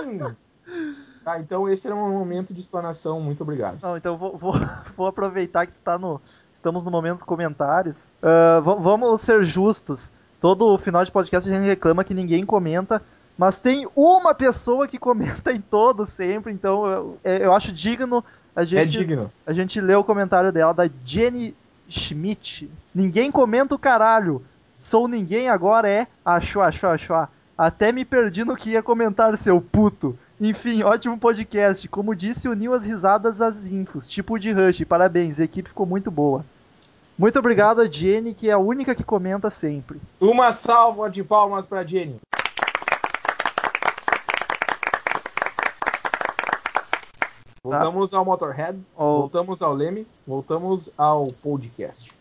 [1.23, 3.19] Tá, então esse era um momento de explanação.
[3.21, 3.77] Muito obrigado.
[3.81, 4.53] Não, então vou, vou,
[4.97, 6.19] vou aproveitar que tá no.
[6.53, 8.11] Estamos no momento dos comentários.
[8.21, 10.11] Ah, va- vamos ser justos.
[10.39, 13.01] Todo final de podcast a gente reclama que ninguém comenta.
[13.37, 18.23] Mas tem uma pessoa que comenta em todos sempre, então eu, é- eu acho digno
[18.55, 19.31] a gente, É digno.
[19.47, 21.55] a gente ler o comentário dela, da Jenny
[21.89, 22.69] Schmidt.
[22.93, 24.41] Ninguém comenta o caralho.
[24.79, 26.07] Sou ninguém agora é.
[26.25, 27.27] Achou, achou, achou.
[27.57, 30.17] Até me perdi no que ia comentar, seu puto.
[30.41, 31.87] Enfim, ótimo podcast.
[31.87, 34.83] Como disse, uniu as risadas às infos, tipo de Rush.
[34.85, 36.43] Parabéns, a equipe ficou muito boa.
[37.17, 40.01] Muito obrigado a Jenny, que é a única que comenta sempre.
[40.19, 42.19] Uma salva de palmas pra Jenny.
[47.63, 52.11] Voltamos ao Motorhead, Ao- voltamos ao Leme, voltamos ao podcast.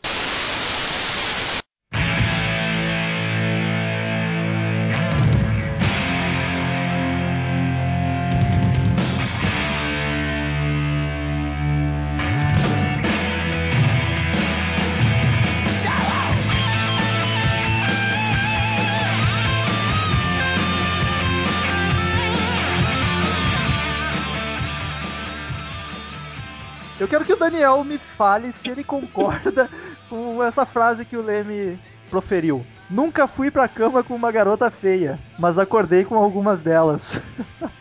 [27.10, 29.68] Quero que o Daniel me fale se ele concorda
[30.08, 31.76] com essa frase que o Leme
[32.08, 32.64] proferiu.
[32.88, 37.20] Nunca fui pra cama com uma garota feia, mas acordei com algumas delas.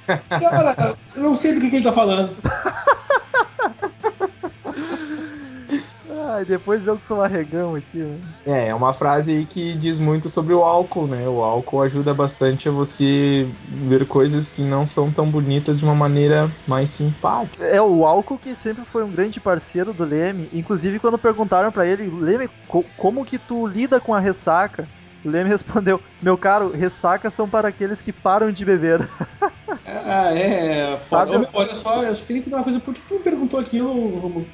[0.27, 2.35] Cara, eu não sei do que, ele tá falando.
[6.31, 7.97] Ai, depois eu que sou um arregão aqui.
[7.97, 8.19] né?
[8.45, 11.27] É, é uma frase aí que diz muito sobre o álcool, né?
[11.27, 15.95] O álcool ajuda bastante a você ver coisas que não são tão bonitas de uma
[15.95, 17.63] maneira mais simpática.
[17.63, 20.47] É o álcool que sempre foi um grande parceiro do Leme.
[20.53, 24.87] Inclusive, quando perguntaram pra ele, Leme, co- como que tu lida com a ressaca?
[25.25, 29.07] O Leme respondeu: Meu caro, ressacas são para aqueles que param de beber.
[29.85, 30.95] Ah, é.
[30.97, 31.41] Sabe Foda.
[31.43, 32.79] As- meu, olha só, eu queria entender uma coisa.
[32.79, 34.45] Por que tu me perguntou aquilo, Romulo?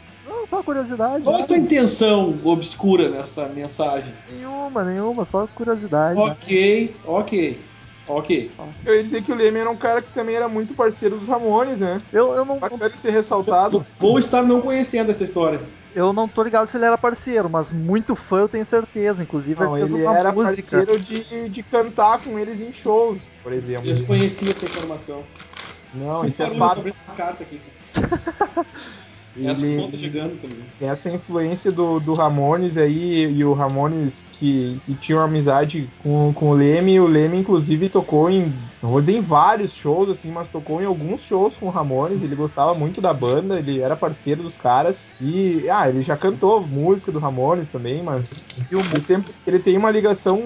[0.46, 1.24] Não, só curiosidade.
[1.24, 1.48] Qual é a né?
[1.48, 4.14] tua intenção obscura nessa mensagem?
[4.32, 6.16] Nenhuma, nenhuma, só curiosidade.
[6.16, 6.22] né?
[6.24, 7.60] Ok, ok,
[8.08, 8.52] ok.
[8.86, 11.28] Eu ia dizer que o Leme era um cara que também era muito parceiro dos
[11.28, 12.00] Ramones, né?
[12.14, 13.84] Eu, eu, não, Bacana ser ressaltado.
[13.98, 15.60] Vou estar não conhecendo essa história.
[15.96, 19.24] eu não tô ligado se ele era parceiro, mas muito fã eu tenho certeza.
[19.24, 20.84] Inclusive, Não, ele fez ele uma era música.
[20.84, 23.88] parceiro de, de cantar com eles em shows, por exemplo.
[23.88, 25.24] Desconhecia essa informação.
[25.92, 26.84] Não, isso é fato.
[27.16, 27.60] carta aqui.
[29.38, 30.60] É as Ele- contas chegando também.
[30.80, 36.32] essa influência do, do Ramones aí, e o Ramones que, que tinha uma amizade com,
[36.34, 38.44] com o Leme, o Leme inclusive tocou em,
[38.82, 42.24] não vou dizer em vários shows, assim, mas tocou em alguns shows com o Ramones,
[42.24, 46.62] ele gostava muito da banda, ele era parceiro dos caras, e, ah, ele já cantou
[46.66, 50.46] música do Ramones também, mas E ele sempre, ele tem uma ligação,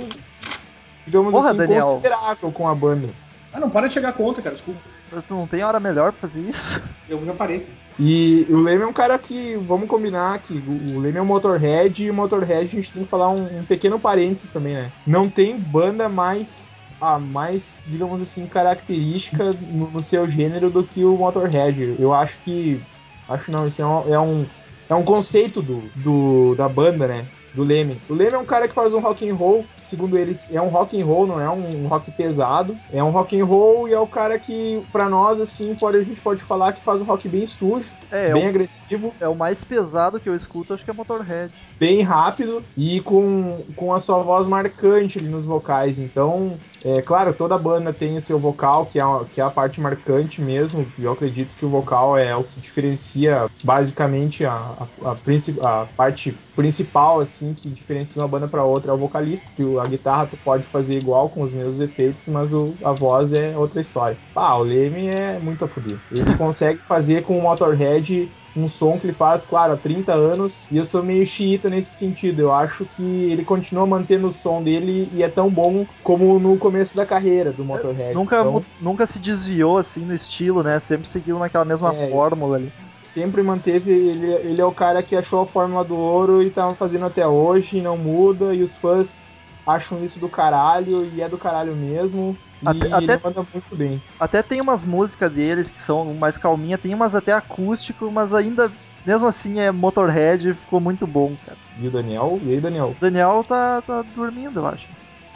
[1.06, 1.86] digamos Porra, assim, Daniel.
[1.88, 3.08] considerável com a banda.
[3.54, 4.80] Ah, não, para de chegar a conta, cara, desculpa.
[5.28, 6.82] Tu não tem hora melhor pra fazer isso?
[7.08, 7.65] Eu já parei.
[8.00, 12.02] E o Leme é um cara que, vamos combinar que o Leme é um Motorhead
[12.02, 14.90] e o Motorhead a gente tem que falar um, um pequeno parênteses também, né?
[15.06, 21.04] Não tem banda mais, a mais, digamos assim, característica no, no seu gênero do que
[21.04, 21.98] o Motorhead.
[22.00, 22.82] Eu acho que,
[23.28, 24.46] acho não, isso é um, é um,
[24.90, 27.26] é um conceito do, do, da banda, né?
[27.54, 28.00] Do Leme.
[28.10, 30.68] O Leme é um cara que faz um rock and roll, segundo eles, é um
[30.68, 32.78] rock and roll, não é um rock pesado.
[32.94, 36.04] É um rock and roll e é o cara que, pra nós, assim, pode, a
[36.04, 39.28] gente pode falar que faz um rock bem sujo, É, é bem o, agressivo, é
[39.28, 41.52] o mais pesado que eu escuto, acho que é Motorhead.
[41.80, 45.98] bem rápido e com, com a sua voz marcante ali nos vocais.
[46.00, 49.50] Então, é claro, toda banda tem o seu vocal, que é, a- que é a
[49.52, 50.94] parte marcante mesmo.
[50.98, 56.42] Eu acredito que o vocal é o que diferencia basicamente a, a, a, a parte
[56.56, 59.52] principal, assim, que diferencia uma banda para outra é o vocalista.
[59.54, 63.34] Que a guitarra tu pode fazer igual com os mesmos efeitos, mas o, a voz
[63.34, 64.20] é outra história.
[64.36, 66.02] Ah, o Leme é muito a fuder.
[66.10, 70.67] Ele consegue fazer com o Motorhead um som que ele faz, claro, há 30 anos,
[70.69, 72.41] e eu sou meio xiita nesse sentido.
[72.41, 76.58] Eu acho que ele continua mantendo o som dele e é tão bom como no
[76.58, 78.13] começo da carreira do Motorhead.
[78.13, 80.80] Nunca, Então, nunca se desviou assim no estilo, né?
[80.80, 82.10] Sempre seguiu naquela mesma É.
[82.10, 82.69] fórmula ali.
[82.72, 86.74] sempre manteve, ele, ele é o cara que achou a fórmula do ouro e tá
[86.76, 89.26] fazendo até hoje, não muda, e os fãs
[89.65, 92.38] acham isso do caralho, e é do caralho mesmo.
[92.65, 94.02] Até- ele até- manda muito bem.
[94.19, 98.72] Até tem umas músicas deles que são mais calminha, tem umas até acústico, mas ainda,
[99.06, 101.58] mesmo assim, é Motorhead, ficou muito bom, cara.
[101.80, 102.39] E o Daniel?
[102.43, 102.89] E aí, Daniel?
[102.89, 104.88] O Daniel tá, tá dormindo, eu acho.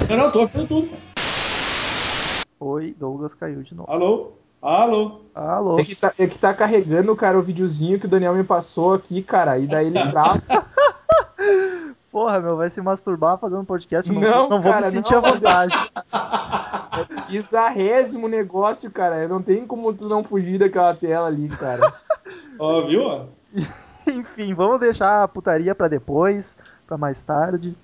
[0.09, 0.89] Não, não, tô ouvindo tudo.
[2.59, 3.91] Oi, Douglas caiu de novo.
[3.91, 4.31] Alô?
[4.61, 5.21] Alô?
[5.35, 5.79] Alô?
[5.79, 8.93] É que, tá, é que tá carregando, cara, o videozinho que o Daniel me passou
[8.93, 9.57] aqui, cara.
[9.57, 10.41] E daí ele trava.
[12.11, 14.09] Porra, meu, vai se masturbar fazendo podcast?
[14.09, 15.25] Eu Não, Não, não vou cara, me sentir não.
[15.25, 15.73] à vontade.
[17.29, 19.27] Bizarrésimo negócio, cara.
[19.27, 21.93] Não tem como tu não fugir daquela tela ali, cara.
[22.59, 23.27] Ó, viu?
[24.07, 27.75] Enfim, vamos deixar a putaria pra depois, pra mais tarde.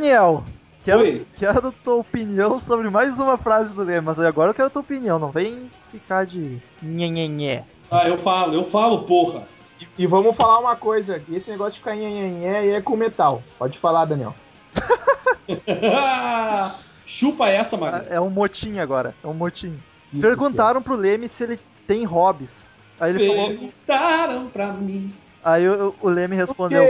[0.00, 0.42] Daniel,
[0.82, 1.26] quero, Oi.
[1.36, 5.18] quero tua opinião sobre mais uma frase do Lema, mas agora eu quero tua opinião,
[5.18, 7.66] não vem ficar de nhenhenhé.
[7.90, 9.46] Ah, eu falo, eu falo, porra.
[9.78, 11.22] E, e vamos falar uma coisa.
[11.30, 13.42] Esse negócio de ficar nhenhenhé é com metal.
[13.58, 14.34] Pode falar, Daniel.
[17.04, 18.06] Chupa essa, Maria.
[18.08, 19.78] É um motim agora, é um motim.
[20.10, 22.74] Que Perguntaram pro Leme se ele tem hobbies.
[22.98, 25.12] Aí ele falou, Perguntaram pra mim
[25.44, 26.82] aí o, o Leme respondeu,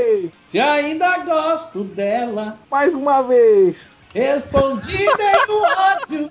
[0.47, 2.59] se ainda gosto dela.
[2.71, 3.91] mais uma vez.
[4.15, 6.31] Respondi dei o ódio.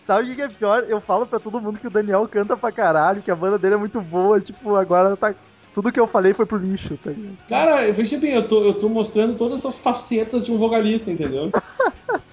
[0.00, 0.84] sabe o que que é pior?
[0.88, 3.74] Eu falo pra todo mundo que o Daniel canta pra caralho, que a banda dele
[3.74, 5.34] é muito boa, tipo, agora tá...
[5.74, 7.36] Tudo que eu falei foi pro lixo, tá ligado?
[7.48, 11.50] Cara, veja bem, eu tô, eu tô mostrando todas essas facetas de um vocalista, entendeu?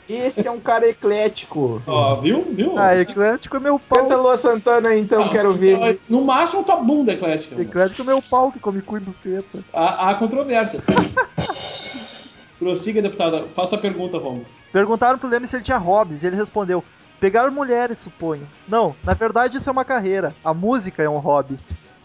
[0.10, 1.82] Esse é um cara eclético.
[1.86, 2.44] Ó, viu?
[2.52, 2.74] Viu?
[2.76, 4.02] Ah, Eclético é meu pau.
[4.02, 6.00] Canta Lua Santana aí, então, quero ver.
[6.10, 7.56] No máximo tua bunda eclética.
[7.56, 7.70] mano.
[7.70, 9.64] Eclético é meu pau que come cu e buceta.
[9.72, 10.84] Há, há controvérsias.
[12.58, 13.44] Prossiga, deputada.
[13.50, 14.46] Faça a pergunta, Romulo.
[14.74, 16.84] Perguntaram pro Leme se ele tinha hobbies, e ele respondeu:
[17.20, 18.48] pegar mulheres, suponho.
[18.68, 20.34] Não, na verdade isso é uma carreira.
[20.44, 21.58] A música é um hobby.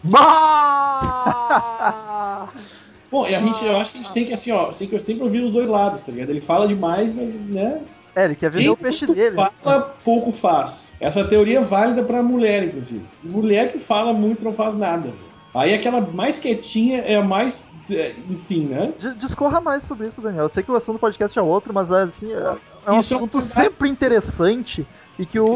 [3.11, 4.99] Bom, e a gente, eu acho que a gente tem que, assim, ó, tem que
[4.99, 6.29] sempre ouvir os dois lados, tá ligado?
[6.29, 7.81] Ele fala demais, mas, né?
[8.15, 9.35] É, ele quer vender o peixe dele.
[9.61, 10.93] fala, pouco faz.
[10.99, 13.05] Essa teoria é válida pra mulher, inclusive.
[13.23, 15.13] Mulher que fala muito não faz nada.
[15.55, 17.63] Aí aquela mais quietinha é a mais.
[17.89, 18.93] é, Enfim, né?
[19.17, 20.43] Discorra mais sobre isso, Daniel.
[20.43, 23.13] Eu sei que o assunto do podcast é outro, mas assim, é, é um Isso
[23.13, 23.43] é assunto verdade.
[23.69, 24.85] sempre interessante
[25.17, 25.55] e que o-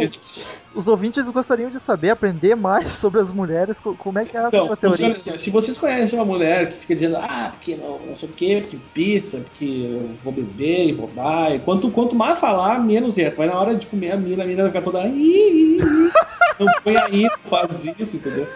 [0.74, 4.40] os ouvintes gostariam de saber, aprender mais sobre as mulheres, co- como é que é
[4.40, 5.16] essa Então, tua teoria.
[5.16, 8.32] assim, se vocês conhecem uma mulher que fica dizendo, ah, porque não, não sei o
[8.32, 12.80] quê, porque pizza, porque eu vou beber e vou dar, e quanto, quanto mais falar,
[12.82, 13.30] menos é.
[13.30, 15.04] Tu vai na hora de comer a mina, a mina vai ficar toda.
[15.04, 18.48] Não põe aí, faz isso, entendeu?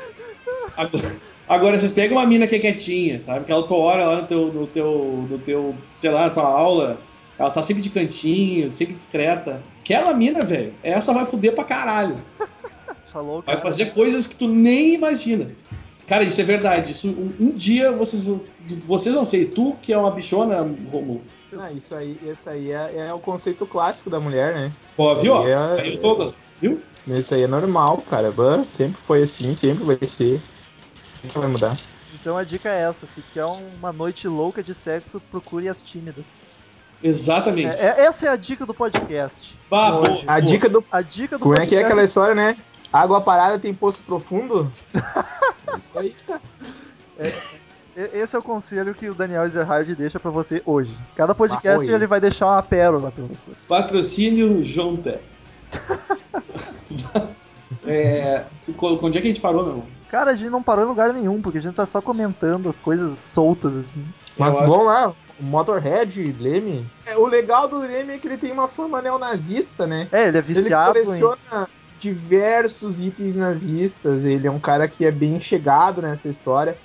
[0.76, 1.16] Agora,
[1.48, 3.46] agora, vocês pegam uma mina que é quietinha, sabe?
[3.46, 6.44] Que ela tua hora lá no teu, no teu, no teu, sei lá, na tua
[6.44, 7.00] aula,
[7.38, 9.62] ela tá sempre de cantinho, sempre discreta.
[9.82, 12.16] Aquela mina, velho, essa vai foder pra caralho.
[13.06, 13.62] Falou, Vai cara.
[13.62, 15.52] fazer coisas que tu nem imagina.
[16.08, 16.92] Cara, isso é verdade.
[16.92, 18.26] Isso, um, um dia vocês,
[18.86, 20.58] vocês não sei, tu que é uma bichona,
[20.92, 21.22] Romulo.
[21.56, 24.72] Ah, isso aí, isso aí é, é o conceito clássico da mulher, né?
[24.98, 25.48] Ó, Isso viu?
[25.48, 26.82] é- o Douglas, viu?
[27.08, 28.34] Isso aí é normal, cara.
[28.66, 30.42] Sempre foi assim, sempre vai ser.
[31.24, 31.78] Nunca vai mudar.
[32.14, 36.26] Então a dica é essa: se quer uma noite louca de sexo, procure as tímidas.
[37.02, 37.76] Exatamente.
[37.76, 39.58] É- é- essa é a dica do podcast.
[39.70, 40.42] Bah, boa, A boa.
[40.42, 40.84] dica do.
[40.92, 41.70] A dica do Como é podcast.
[41.70, 42.56] que é aquela história, né?
[42.92, 44.72] Água parada tem poço profundo?
[44.94, 46.42] É Isso aí, cara.
[47.20, 50.96] E- Esse é o conselho que o Daniel Ezerhard deixa pra você hoje.
[51.16, 51.94] Cada podcast Arroi.
[51.96, 53.52] ele vai deixar uma pérola pra você.
[53.68, 55.68] Patrocínio Jontex.
[57.86, 58.46] é,
[59.02, 59.84] onde é que a gente parou, meu?
[60.10, 62.80] Cara, a gente não parou em lugar nenhum, porque a gente tá só comentando as
[62.80, 64.06] coisas soltas, assim.
[64.38, 66.86] Mas Eu bom lá, o Motorhead, Leme.
[67.06, 70.08] É, o legal do Leme é que ele tem uma fama neonazista, né?
[70.12, 71.04] É, ele é Ele viciado em.
[71.04, 71.68] coleciona
[72.00, 74.24] diversos itens nazistas.
[74.24, 76.78] Ele é um cara que é bem chegado nessa história.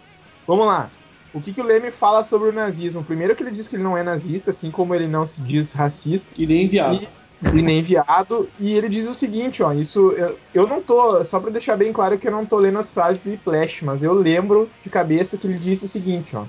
[0.47, 0.89] Vamos lá.
[1.35, 3.05] O que, que o Leme fala sobre o nazismo?
[3.05, 5.73] Primeiro que ele diz que ele não é nazista, assim como ele não se diz
[5.73, 6.95] racista E nem enviado.
[7.03, 7.09] E-
[7.43, 8.49] e nem viado.
[8.59, 11.93] E ele diz o seguinte, ó, isso eu, eu não tô, só pra deixar bem
[11.93, 15.37] claro que eu não tô lendo as frases do Whiplash, mas eu lembro de cabeça
[15.37, 16.45] que ele disse o seguinte, ó.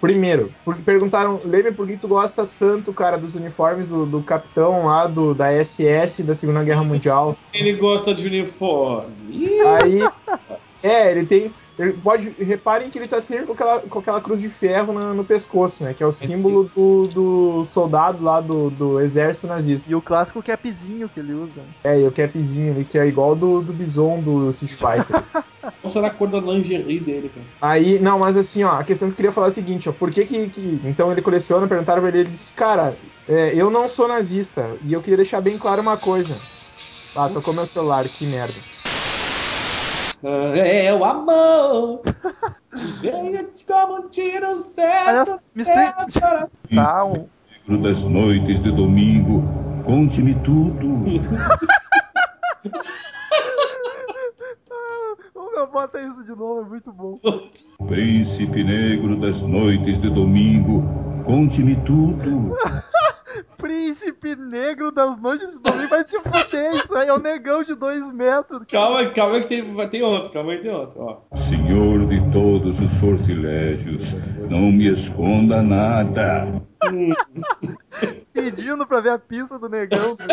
[0.00, 4.86] Primeiro, porque perguntaram, Leme, por que tu gosta tanto, cara, dos uniformes do, do capitão
[4.86, 7.36] lá do, da SS da Segunda Guerra Mundial?
[7.52, 9.10] Ele gosta de uniforme.
[9.78, 10.00] Aí,
[10.82, 11.52] é, ele tem.
[11.80, 12.28] Ele pode.
[12.38, 15.82] Reparem que ele tá sempre com aquela, com aquela cruz de ferro na- no pescoço,
[15.84, 15.94] né?
[15.94, 19.90] Que é o símbolo do, do soldado lá do, do exército nazista.
[19.90, 21.66] E o clássico capzinho que ele usa.
[21.84, 25.22] É, e o capzinho ali, que é igual do, do Bison do Street Fighter.
[25.80, 27.46] Qual será a cor da lingerie dele, cara?
[27.60, 29.92] Aí, não, mas assim, ó, a questão que eu queria falar é a seguinte, ó,
[29.92, 32.96] por que que, que- então ele coleciona, perguntaram pra ele, ele disse, cara,
[33.28, 36.40] é, eu não sou nazista, e eu queria deixar bem claro uma coisa.
[37.14, 38.60] Ah, tocou meu celular, que merda.
[40.22, 42.02] Ah, É o amor.
[43.00, 45.08] Veio como um tiro certo.
[45.08, 46.50] Aliás, me explica.
[46.74, 47.26] Tá, um,
[47.68, 49.42] Negro das noites de domingo,
[49.84, 51.04] conte-me tudo.
[55.34, 57.18] Ô, meu, bota isso de novo, é muito bom.
[57.86, 60.82] Príncipe negro das noites de domingo,
[61.24, 62.56] conte-me tudo.
[63.60, 67.74] Príncipe negro das noites de domingo vai se fuder, isso aí é um negão de
[67.74, 68.62] dois metros.
[68.68, 71.36] Calma, calma que tem, tem outro, calma aí tem outro, ó.
[71.36, 74.14] Senhor de todos os sortilégios,
[74.48, 76.62] não me esconda nada.
[78.32, 80.16] Pedindo pra ver a pista do negão.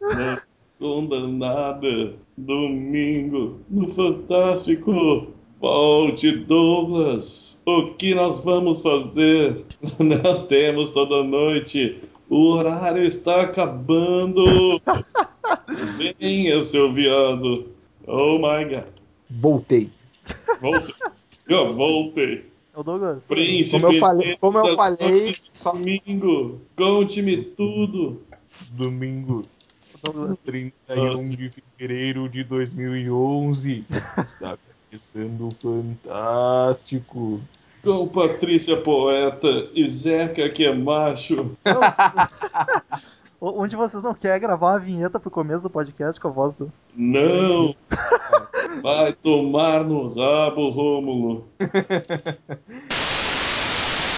[0.00, 2.14] Não esconda nada.
[2.36, 5.32] Domingo no Fantástico.
[5.68, 7.58] Volte, Douglas.
[7.64, 9.64] O que nós vamos fazer?
[9.98, 12.02] Não temos toda noite.
[12.28, 14.44] O horário está acabando.
[16.20, 17.68] Venha, seu viado.
[18.06, 18.84] Oh my god.
[19.30, 19.88] Voltei.
[20.60, 20.94] Voltei.
[21.48, 22.44] Eu voltei.
[22.76, 23.24] Ô, Douglas.
[23.26, 26.60] Príncipe Como eu falei- como eu falei, só- Domingo.
[26.76, 28.20] Conte-me tudo.
[28.72, 29.46] Domingo,
[29.94, 30.38] Ô, Douglas.
[30.44, 31.34] 31 Nossa.
[31.36, 33.82] de fevereiro de 2011.
[34.18, 34.58] Está
[34.94, 35.54] começando o
[36.06, 37.40] Fantástico.
[37.82, 41.56] Com Patrícia Poeta e Zeca que é macho.
[43.40, 46.72] Onde vocês não querem gravar uma vinheta pro começo do podcast com a voz do.
[46.94, 47.74] Não!
[48.82, 51.48] Vai tomar no rabo, Rômulo.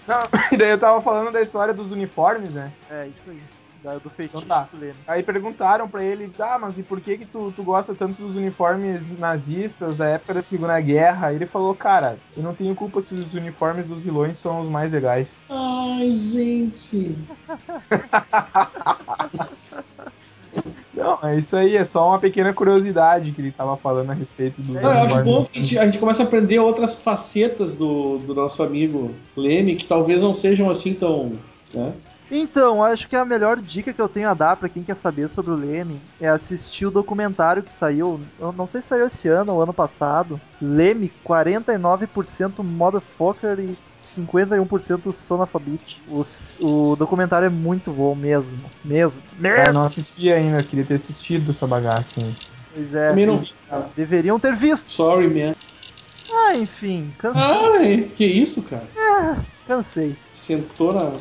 [0.06, 2.72] Não, e daí eu tava falando da história dos uniformes, né?
[2.88, 3.40] É, isso aí.
[3.82, 4.68] Da- do feitiço Então tá.
[4.72, 4.94] Leme.
[5.06, 8.36] Aí perguntaram pra ele, ah, mas e por que que tu, tu gosta tanto dos
[8.36, 11.28] uniformes nazistas da época da Segunda Guerra?
[11.28, 14.68] Aí ele falou, cara, eu não tenho culpa se os uniformes dos vilões são os
[14.68, 15.46] mais legais.
[15.48, 17.16] Ai, gente.
[20.94, 24.62] Não, é isso aí, é só uma pequena curiosidade que ele tava falando a respeito
[24.62, 24.78] do.
[24.78, 27.74] É, Não, eu acho bom que a gente, a gente começa a aprender outras facetas
[27.74, 31.32] do, do nosso amigo Leme, que talvez não sejam assim tão.
[31.74, 31.92] Né?
[32.30, 35.28] Então, acho que a melhor dica que eu tenho a dar pra quem quer saber
[35.28, 39.28] sobre o Leme é assistir o documentário que saiu, eu não sei se saiu esse
[39.28, 40.40] ano ou ano passado.
[40.60, 43.76] Leme, 49% motherfucker e
[44.08, 46.02] 51% sonafobite.
[46.08, 46.22] O,
[46.60, 48.58] o documentário é muito bom mesmo.
[48.84, 49.22] Mesmo.
[49.38, 49.74] É, Mesmo.
[49.74, 52.20] não assisti ainda, queria ter assistido essa bagaça.
[52.20, 52.36] hein.
[52.74, 53.10] Pois é.
[53.10, 53.52] Também não vi.
[53.94, 54.90] Deveriam ter visto.
[54.90, 55.52] Sorry, man.
[56.30, 57.42] Ah, enfim, cansei.
[57.44, 58.86] Ai, que isso, cara?
[59.66, 60.14] cansei.
[60.32, 61.12] Sentou na.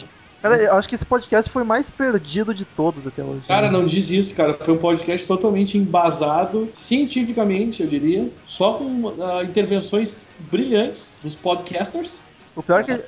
[0.49, 3.41] Cara, eu acho que esse podcast foi mais perdido de todos até hoje.
[3.47, 4.53] Cara, não diz isso, cara.
[4.53, 12.19] Foi um podcast totalmente embasado, cientificamente, eu diria, só com ah, intervenções brilhantes dos podcasters.
[12.55, 13.03] O pior é que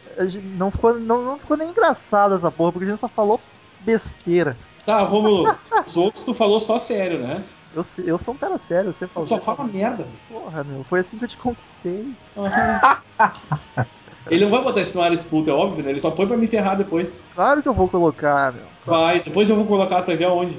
[0.57, 3.39] não ficou, não, não ficou nem engraçado essa porra, porque a gente só falou
[3.81, 4.57] besteira.
[4.83, 7.39] Tá, Romulo, os outros tu falou só sério, né?
[7.75, 9.27] Eu, eu sou um cara sério, você falou.
[9.27, 10.07] só fala merda.
[10.27, 12.11] Porra, meu, foi assim que eu te conquistei.
[14.29, 15.91] Ele não vai botar isso no ar esse puto, é óbvio, né?
[15.91, 17.23] Ele só põe pra me ferrar depois.
[17.33, 18.63] Claro que eu vou colocar, meu.
[18.85, 20.57] Vai, depois eu vou colocar, tu vai ver aonde.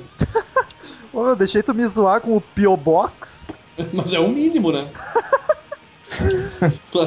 [1.13, 2.77] Ô, meu, deixei tu me zoar com o P.O.
[2.77, 3.49] Box.
[3.93, 4.91] Mas é o mínimo, né?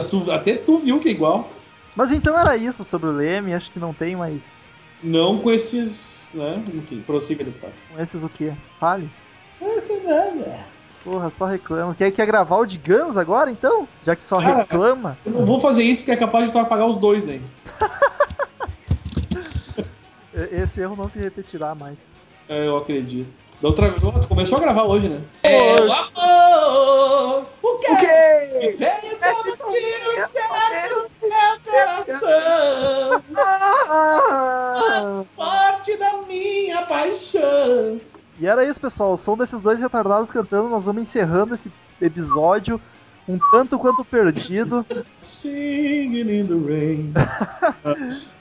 [0.09, 1.49] Tu- até tu viu que é igual.
[1.95, 4.71] Mas então era isso sobre o Leme, acho que não tem mais.
[5.03, 6.63] Não com esses, né?
[6.73, 7.73] Enfim, prossiga deputado.
[7.89, 8.53] Com esses o quê?
[8.79, 9.09] Fale.
[9.61, 10.70] Essa nada.
[11.03, 11.95] Porra, só reclama.
[11.95, 13.87] Quer, quer gravar o de Guns agora, então?
[14.05, 15.17] Já que só Cara, reclama.
[15.25, 17.41] Eu não vou fazer isso porque é capaz de tu apagar os dois, né?
[20.51, 21.97] Esse erro não se repetirá mais.
[22.47, 23.31] É, eu acredito.
[23.61, 25.17] Da outra vez, tu começou a gravar hoje, né?
[25.17, 25.25] Hoje.
[25.43, 27.45] É o amor!
[27.61, 27.91] O quê?
[27.91, 28.75] O quê?
[28.77, 29.17] Veio
[29.57, 33.23] como tiro certo seu coração
[35.35, 37.99] Forte da minha paixão
[38.41, 39.13] E era isso, pessoal.
[39.13, 42.81] O som desses dois retardados cantando, nós vamos encerrando esse episódio
[43.29, 44.83] um tanto quanto perdido.
[45.21, 47.13] Singing in the rain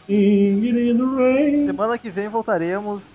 [0.07, 3.15] Singing in the rain Semana que vem voltaremos.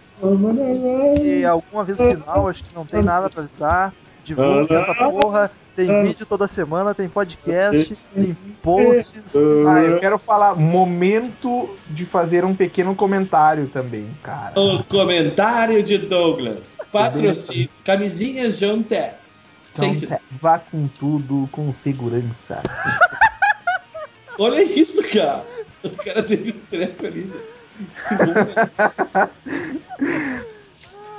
[1.24, 3.92] E alguma vez no final, acho que não tem nada pra avisar.
[4.24, 5.52] Divulga essa porra.
[5.76, 9.36] Tem vídeo toda semana, tem podcast, tem posts.
[9.36, 14.58] Ah, eu quero falar, momento de fazer um pequeno comentário também, cara.
[14.58, 16.78] O comentário de Douglas.
[16.92, 17.70] Patrocínio.
[17.84, 19.56] Camisinhas John Tex.
[19.74, 22.64] Então, vá com tudo, com segurança.
[24.40, 25.46] Olha isso, cara.
[25.84, 27.32] O cara teve um treco ali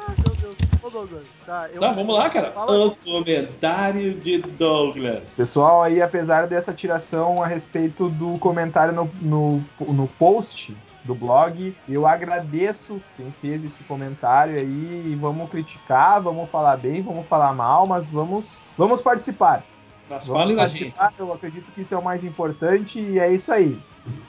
[0.08, 0.56] Ah, meu Deus.
[0.82, 1.24] Ô, Douglas.
[1.44, 2.50] Tá, eu- Tá, vamos lá, cara.
[2.52, 5.22] Fala- O comentário de Douglas.
[5.36, 11.76] Pessoal, aí apesar dessa tiração a respeito do comentário no, no, no post do blog,
[11.88, 14.64] eu agradeço quem fez esse comentário aí.
[15.12, 19.62] e Vamos criticar, vamos falar bem, vamos falar mal, mas vamos, vamos participar.
[20.08, 23.52] Mas Vamos falem participar, eu acredito que isso é o mais importante e é isso
[23.52, 23.76] aí.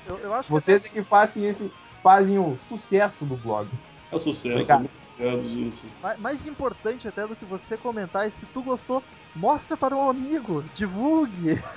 [0.08, 1.72] Eu, eu acho Vocês é que fazem, esse,
[2.04, 3.68] fazem o sucesso do blog.
[4.12, 4.54] É o sucesso.
[4.56, 4.90] Obrigado.
[5.18, 5.82] Muito obrigado, gente.
[5.82, 9.02] que mais, importante até do que você comentar é se tu gostou,
[9.36, 11.60] mostra para um amigo, divulgue.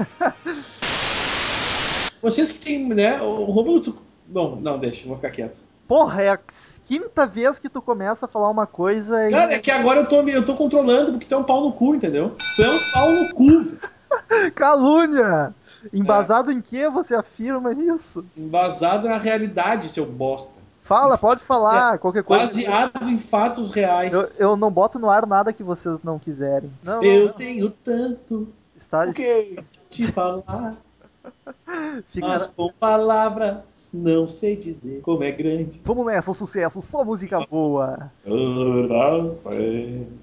[2.23, 3.21] Vocês que tem, né?
[3.23, 3.81] O Romulo.
[3.81, 3.97] Tu...
[4.27, 5.63] Bom, não, deixa, vou ficar quieto.
[5.89, 6.39] Porra, é a
[6.87, 9.31] quinta vez que tu começa a falar uma coisa e.
[9.31, 11.73] Cara, é que agora eu tô, eu tô controlando porque tu é um pau no
[11.73, 12.37] cu, entendeu?
[12.55, 13.67] Tu é um pau no cu.
[14.55, 15.55] Calúnia!
[15.93, 18.25] Embasado em que você afirma isso?
[18.37, 20.60] Embasado na realidade, seu bosta.
[20.91, 22.47] Fala, pode falar, qualquer coisa.
[22.47, 24.13] Baseado em fatos reais.
[24.13, 26.69] Eu, eu não boto no ar nada que vocês não quiserem.
[26.83, 29.61] Não, Eu não, tenho tanto está, Ok.
[29.89, 30.75] te falar,
[32.11, 35.81] fica- mas com palavras não sei dizer como é grande.
[35.85, 38.11] Vamos nessa, sucesso, só música boa.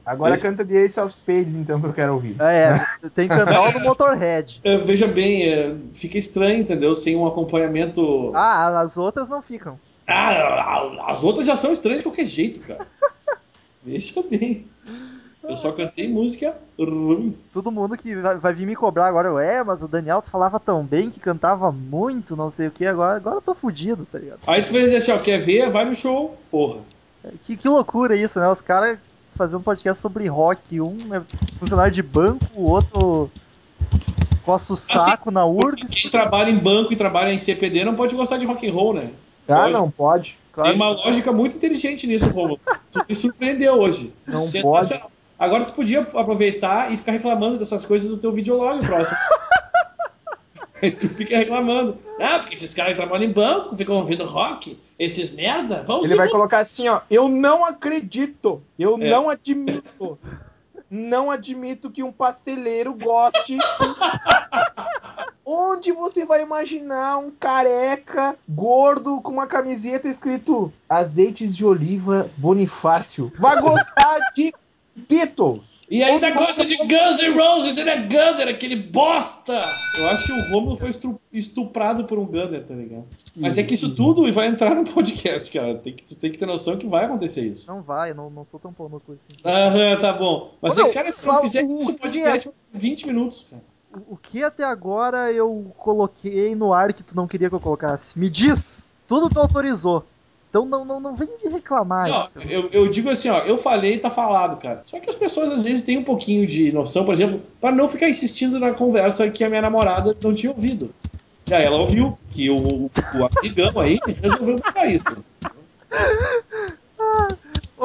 [0.06, 2.36] Agora Esse- canta The Ace of Spades, então, que eu quero ouvir.
[2.42, 2.74] É,
[3.16, 4.60] tem que cantar o do Motorhead.
[4.68, 6.94] É, veja bem, é, fica estranho, entendeu?
[6.94, 8.32] Sem um acompanhamento.
[8.36, 9.80] Ah, as outras não ficam.
[10.08, 12.88] Ah, as outras já são estranhas de qualquer jeito, cara.
[13.84, 14.66] Veja bem.
[15.44, 17.36] Eu só cantei música ruim.
[17.54, 20.30] Todo mundo que vai, vai vir me cobrar agora, eu, é, mas o Daniel tu
[20.30, 24.06] falava tão bem que cantava muito, não sei o que, agora, agora eu tô fudido,
[24.06, 24.40] tá ligado?
[24.46, 25.70] Aí tu vai dizer assim, ó, quer ver?
[25.70, 26.80] Vai no show, porra.
[27.46, 28.50] Que, que loucura isso, né?
[28.50, 29.00] Os caras
[29.36, 31.22] fazendo podcast sobre rock, um é
[31.60, 33.30] funcionário de banco, o outro
[34.44, 36.02] coça o saco na Porque URGS.
[36.02, 38.94] quem trabalha em banco e trabalha em CPD não pode gostar de rock and roll,
[38.94, 39.12] né?
[39.48, 39.74] Ah, Pode.
[39.74, 40.38] não pode.
[40.52, 42.60] Claro, Tem uma lógica muito inteligente nisso, Romulo.
[42.92, 44.14] Tu me surpreendeu hoje.
[44.26, 45.12] Não Sensacional.
[45.40, 49.18] Agora tu podia aproveitar e ficar reclamando dessas coisas do teu videolog próximo.
[50.82, 51.98] Aí tu fica reclamando.
[52.20, 56.28] Ah, porque esses caras trabalham em banco ficam ouvindo rock, esses merda, vão Ele vai
[56.30, 57.02] colocar assim, ó.
[57.10, 58.62] Eu não acredito.
[58.78, 59.10] Eu É.
[59.10, 60.18] não admito.
[60.90, 63.58] Não admito que um pasteleiro goste.
[65.50, 73.32] Onde você vai imaginar um careca gordo com uma camiseta escrito azeites de oliva Bonifácio?
[73.40, 74.54] Vai gostar de
[74.94, 75.80] Beatles.
[75.90, 79.54] E ainda gosta de Guns N' Roses, ele é Gunner, aquele bosta!
[79.98, 80.94] Eu acho que o Romulo foi
[81.32, 83.06] estuprado por um Gunner, tá ligado?
[83.34, 85.76] Mas é que isso tudo vai entrar no podcast, cara.
[85.76, 87.72] Tem que, tu tem que ter noção que vai acontecer isso.
[87.72, 89.40] Não vai, eu não, não sou tão pau no cu assim.
[89.46, 90.56] Aham, tá bom.
[90.62, 93.77] Mas Ô, é que, cara, se não fala fizer o isso, podcast 20 minutos, cara.
[94.08, 98.18] O, que até agora eu coloquei no ar que tu não queria que eu colocasse?
[98.18, 98.96] Me diz!
[99.08, 100.06] Tudo tu autorizou.
[100.50, 102.10] Então não, não, não vem de reclamar.
[102.10, 102.70] Não, entendeu?
[102.72, 104.84] eu, eu digo assim, ó, eu falei e tá falado, cara.
[104.86, 107.88] Só que as pessoas às vezes têm um pouquinho de noção, por exemplo, pra não
[107.88, 110.90] ficar insistindo na conversa que a minha namorada não tinha ouvido.
[111.48, 115.06] E aí ela ouviu que o, o amigão aí resolveu botar isso.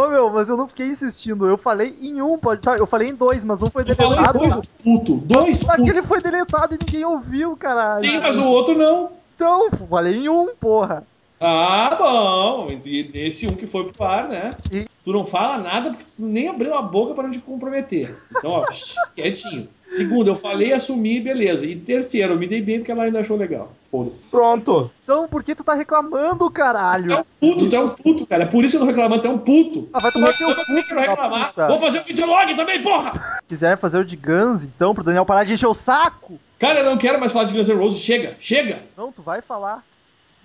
[0.02, 1.46] Ô meu, mas eu não fiquei insistindo.
[1.46, 2.60] Eu falei em um, pode.
[2.60, 4.38] Tá, eu falei em dois, mas um foi deletado.
[4.38, 5.14] dois, puto.
[5.18, 5.70] Dois, puto.
[5.70, 8.00] Aquele foi deletado e ninguém ouviu, caralho.
[8.00, 9.10] Sim, mas o outro não.
[9.34, 11.04] Então, falei em um, porra.
[11.44, 12.68] Ah, bom.
[12.84, 14.50] E esse um que foi pro ar, né?
[14.72, 18.14] E- Tu não fala nada porque tu nem abriu a boca pra não te comprometer.
[18.30, 18.64] Então, ó,
[19.16, 19.66] quietinho.
[19.90, 21.66] Segundo, eu falei, assumi, beleza.
[21.66, 23.72] E terceiro, eu me dei bem porque ela ainda achou legal.
[23.90, 24.24] Foda-se.
[24.30, 24.92] Pronto.
[25.02, 27.26] Então, por que tu tá reclamando, Tu é um caralho?
[27.40, 28.44] puto, tu é um puto, cara.
[28.44, 29.88] É por isso que eu tô reclamando, tu é um puto.
[29.92, 31.48] Ah, vai tomar teu cu, que eu não reclamar?
[31.48, 31.66] puta.
[31.68, 33.12] Vou fazer o videolog também, porra!
[33.12, 36.38] Se quiser fazer o de Guns, então, pro Daniel parar de encher o saco.
[36.60, 37.98] Cara, eu não quero mais falar de Guns N' Roses.
[38.00, 38.78] Chega, chega!
[38.96, 39.82] Não, tu vai falar.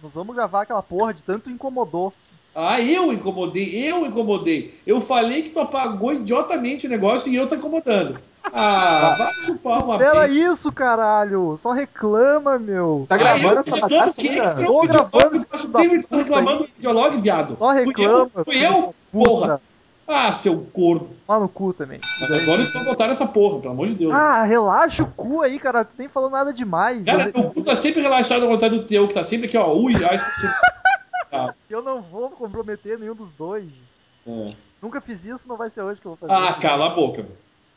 [0.02, 2.14] Nós vamos gravar aquela porra de tanto incomodou.
[2.56, 4.74] Ah, eu incomodei, eu incomodei.
[4.86, 8.18] Eu falei que tu apagou idiotamente o negócio e eu tô incomodando.
[8.54, 10.34] Ah, vai chupar uma Pera vez.
[10.38, 11.56] isso, caralho.
[11.58, 13.06] Só reclama, meu.
[13.10, 14.22] Tá Ah, gravando eu essa bagaça?
[14.22, 15.58] Eu Tô gravando eu esse tô
[16.08, 16.58] puta reclamando aí.
[16.60, 17.56] do videolog, viado.
[17.56, 18.32] Só Fui reclama.
[18.36, 18.46] eu?
[18.46, 18.72] Fui eu?
[18.72, 18.96] da puta.
[19.12, 19.62] Porra.
[20.08, 21.10] Ah, seu corno.
[21.28, 22.00] Lá no cu também.
[22.22, 24.14] Mas olha que só botaram essa porra, pelo amor de Deus.
[24.14, 25.84] Ah, relaxa o cu aí, cara.
[25.84, 27.04] Tu nem falou nada demais.
[27.04, 29.58] Cara, eu, teu cu tá sempre relaxado ao contrário do teu, que tá sempre aqui,
[29.58, 29.74] ó.
[29.74, 30.18] Ui, ai,
[31.32, 33.68] ah, eu não vou comprometer nenhum dos dois.
[34.26, 34.54] é.
[34.82, 36.32] Nunca fiz isso, não vai ser hoje que eu vou fazer.
[36.32, 37.26] ah, cala a boca.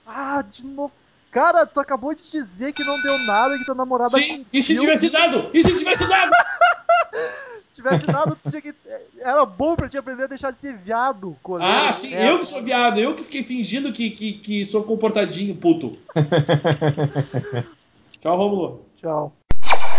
[0.07, 0.93] Ah, de novo.
[1.31, 4.11] Cara, tu acabou de dizer que não deu nada, que tua namorada.
[4.11, 5.49] Sim, e se tivesse dado?
[5.55, 6.31] E se tivesse dado?
[7.71, 8.75] Se tivesse dado, tu tinha que.
[9.21, 11.73] Era bom pra te aprender a deixar de ser viado, coleiro.
[11.73, 14.83] Ah, sim, É, eu que sou viado, eu que fiquei fingindo que, que, que sou
[14.83, 15.97] comportadinho, puto.
[18.21, 18.85] Tchau, Romulo.
[18.97, 19.33] Tchau.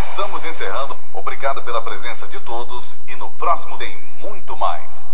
[0.10, 0.98] Estamos encerrando.
[1.14, 4.91] Obrigado pela presença de todos e no próximo tem muito mais.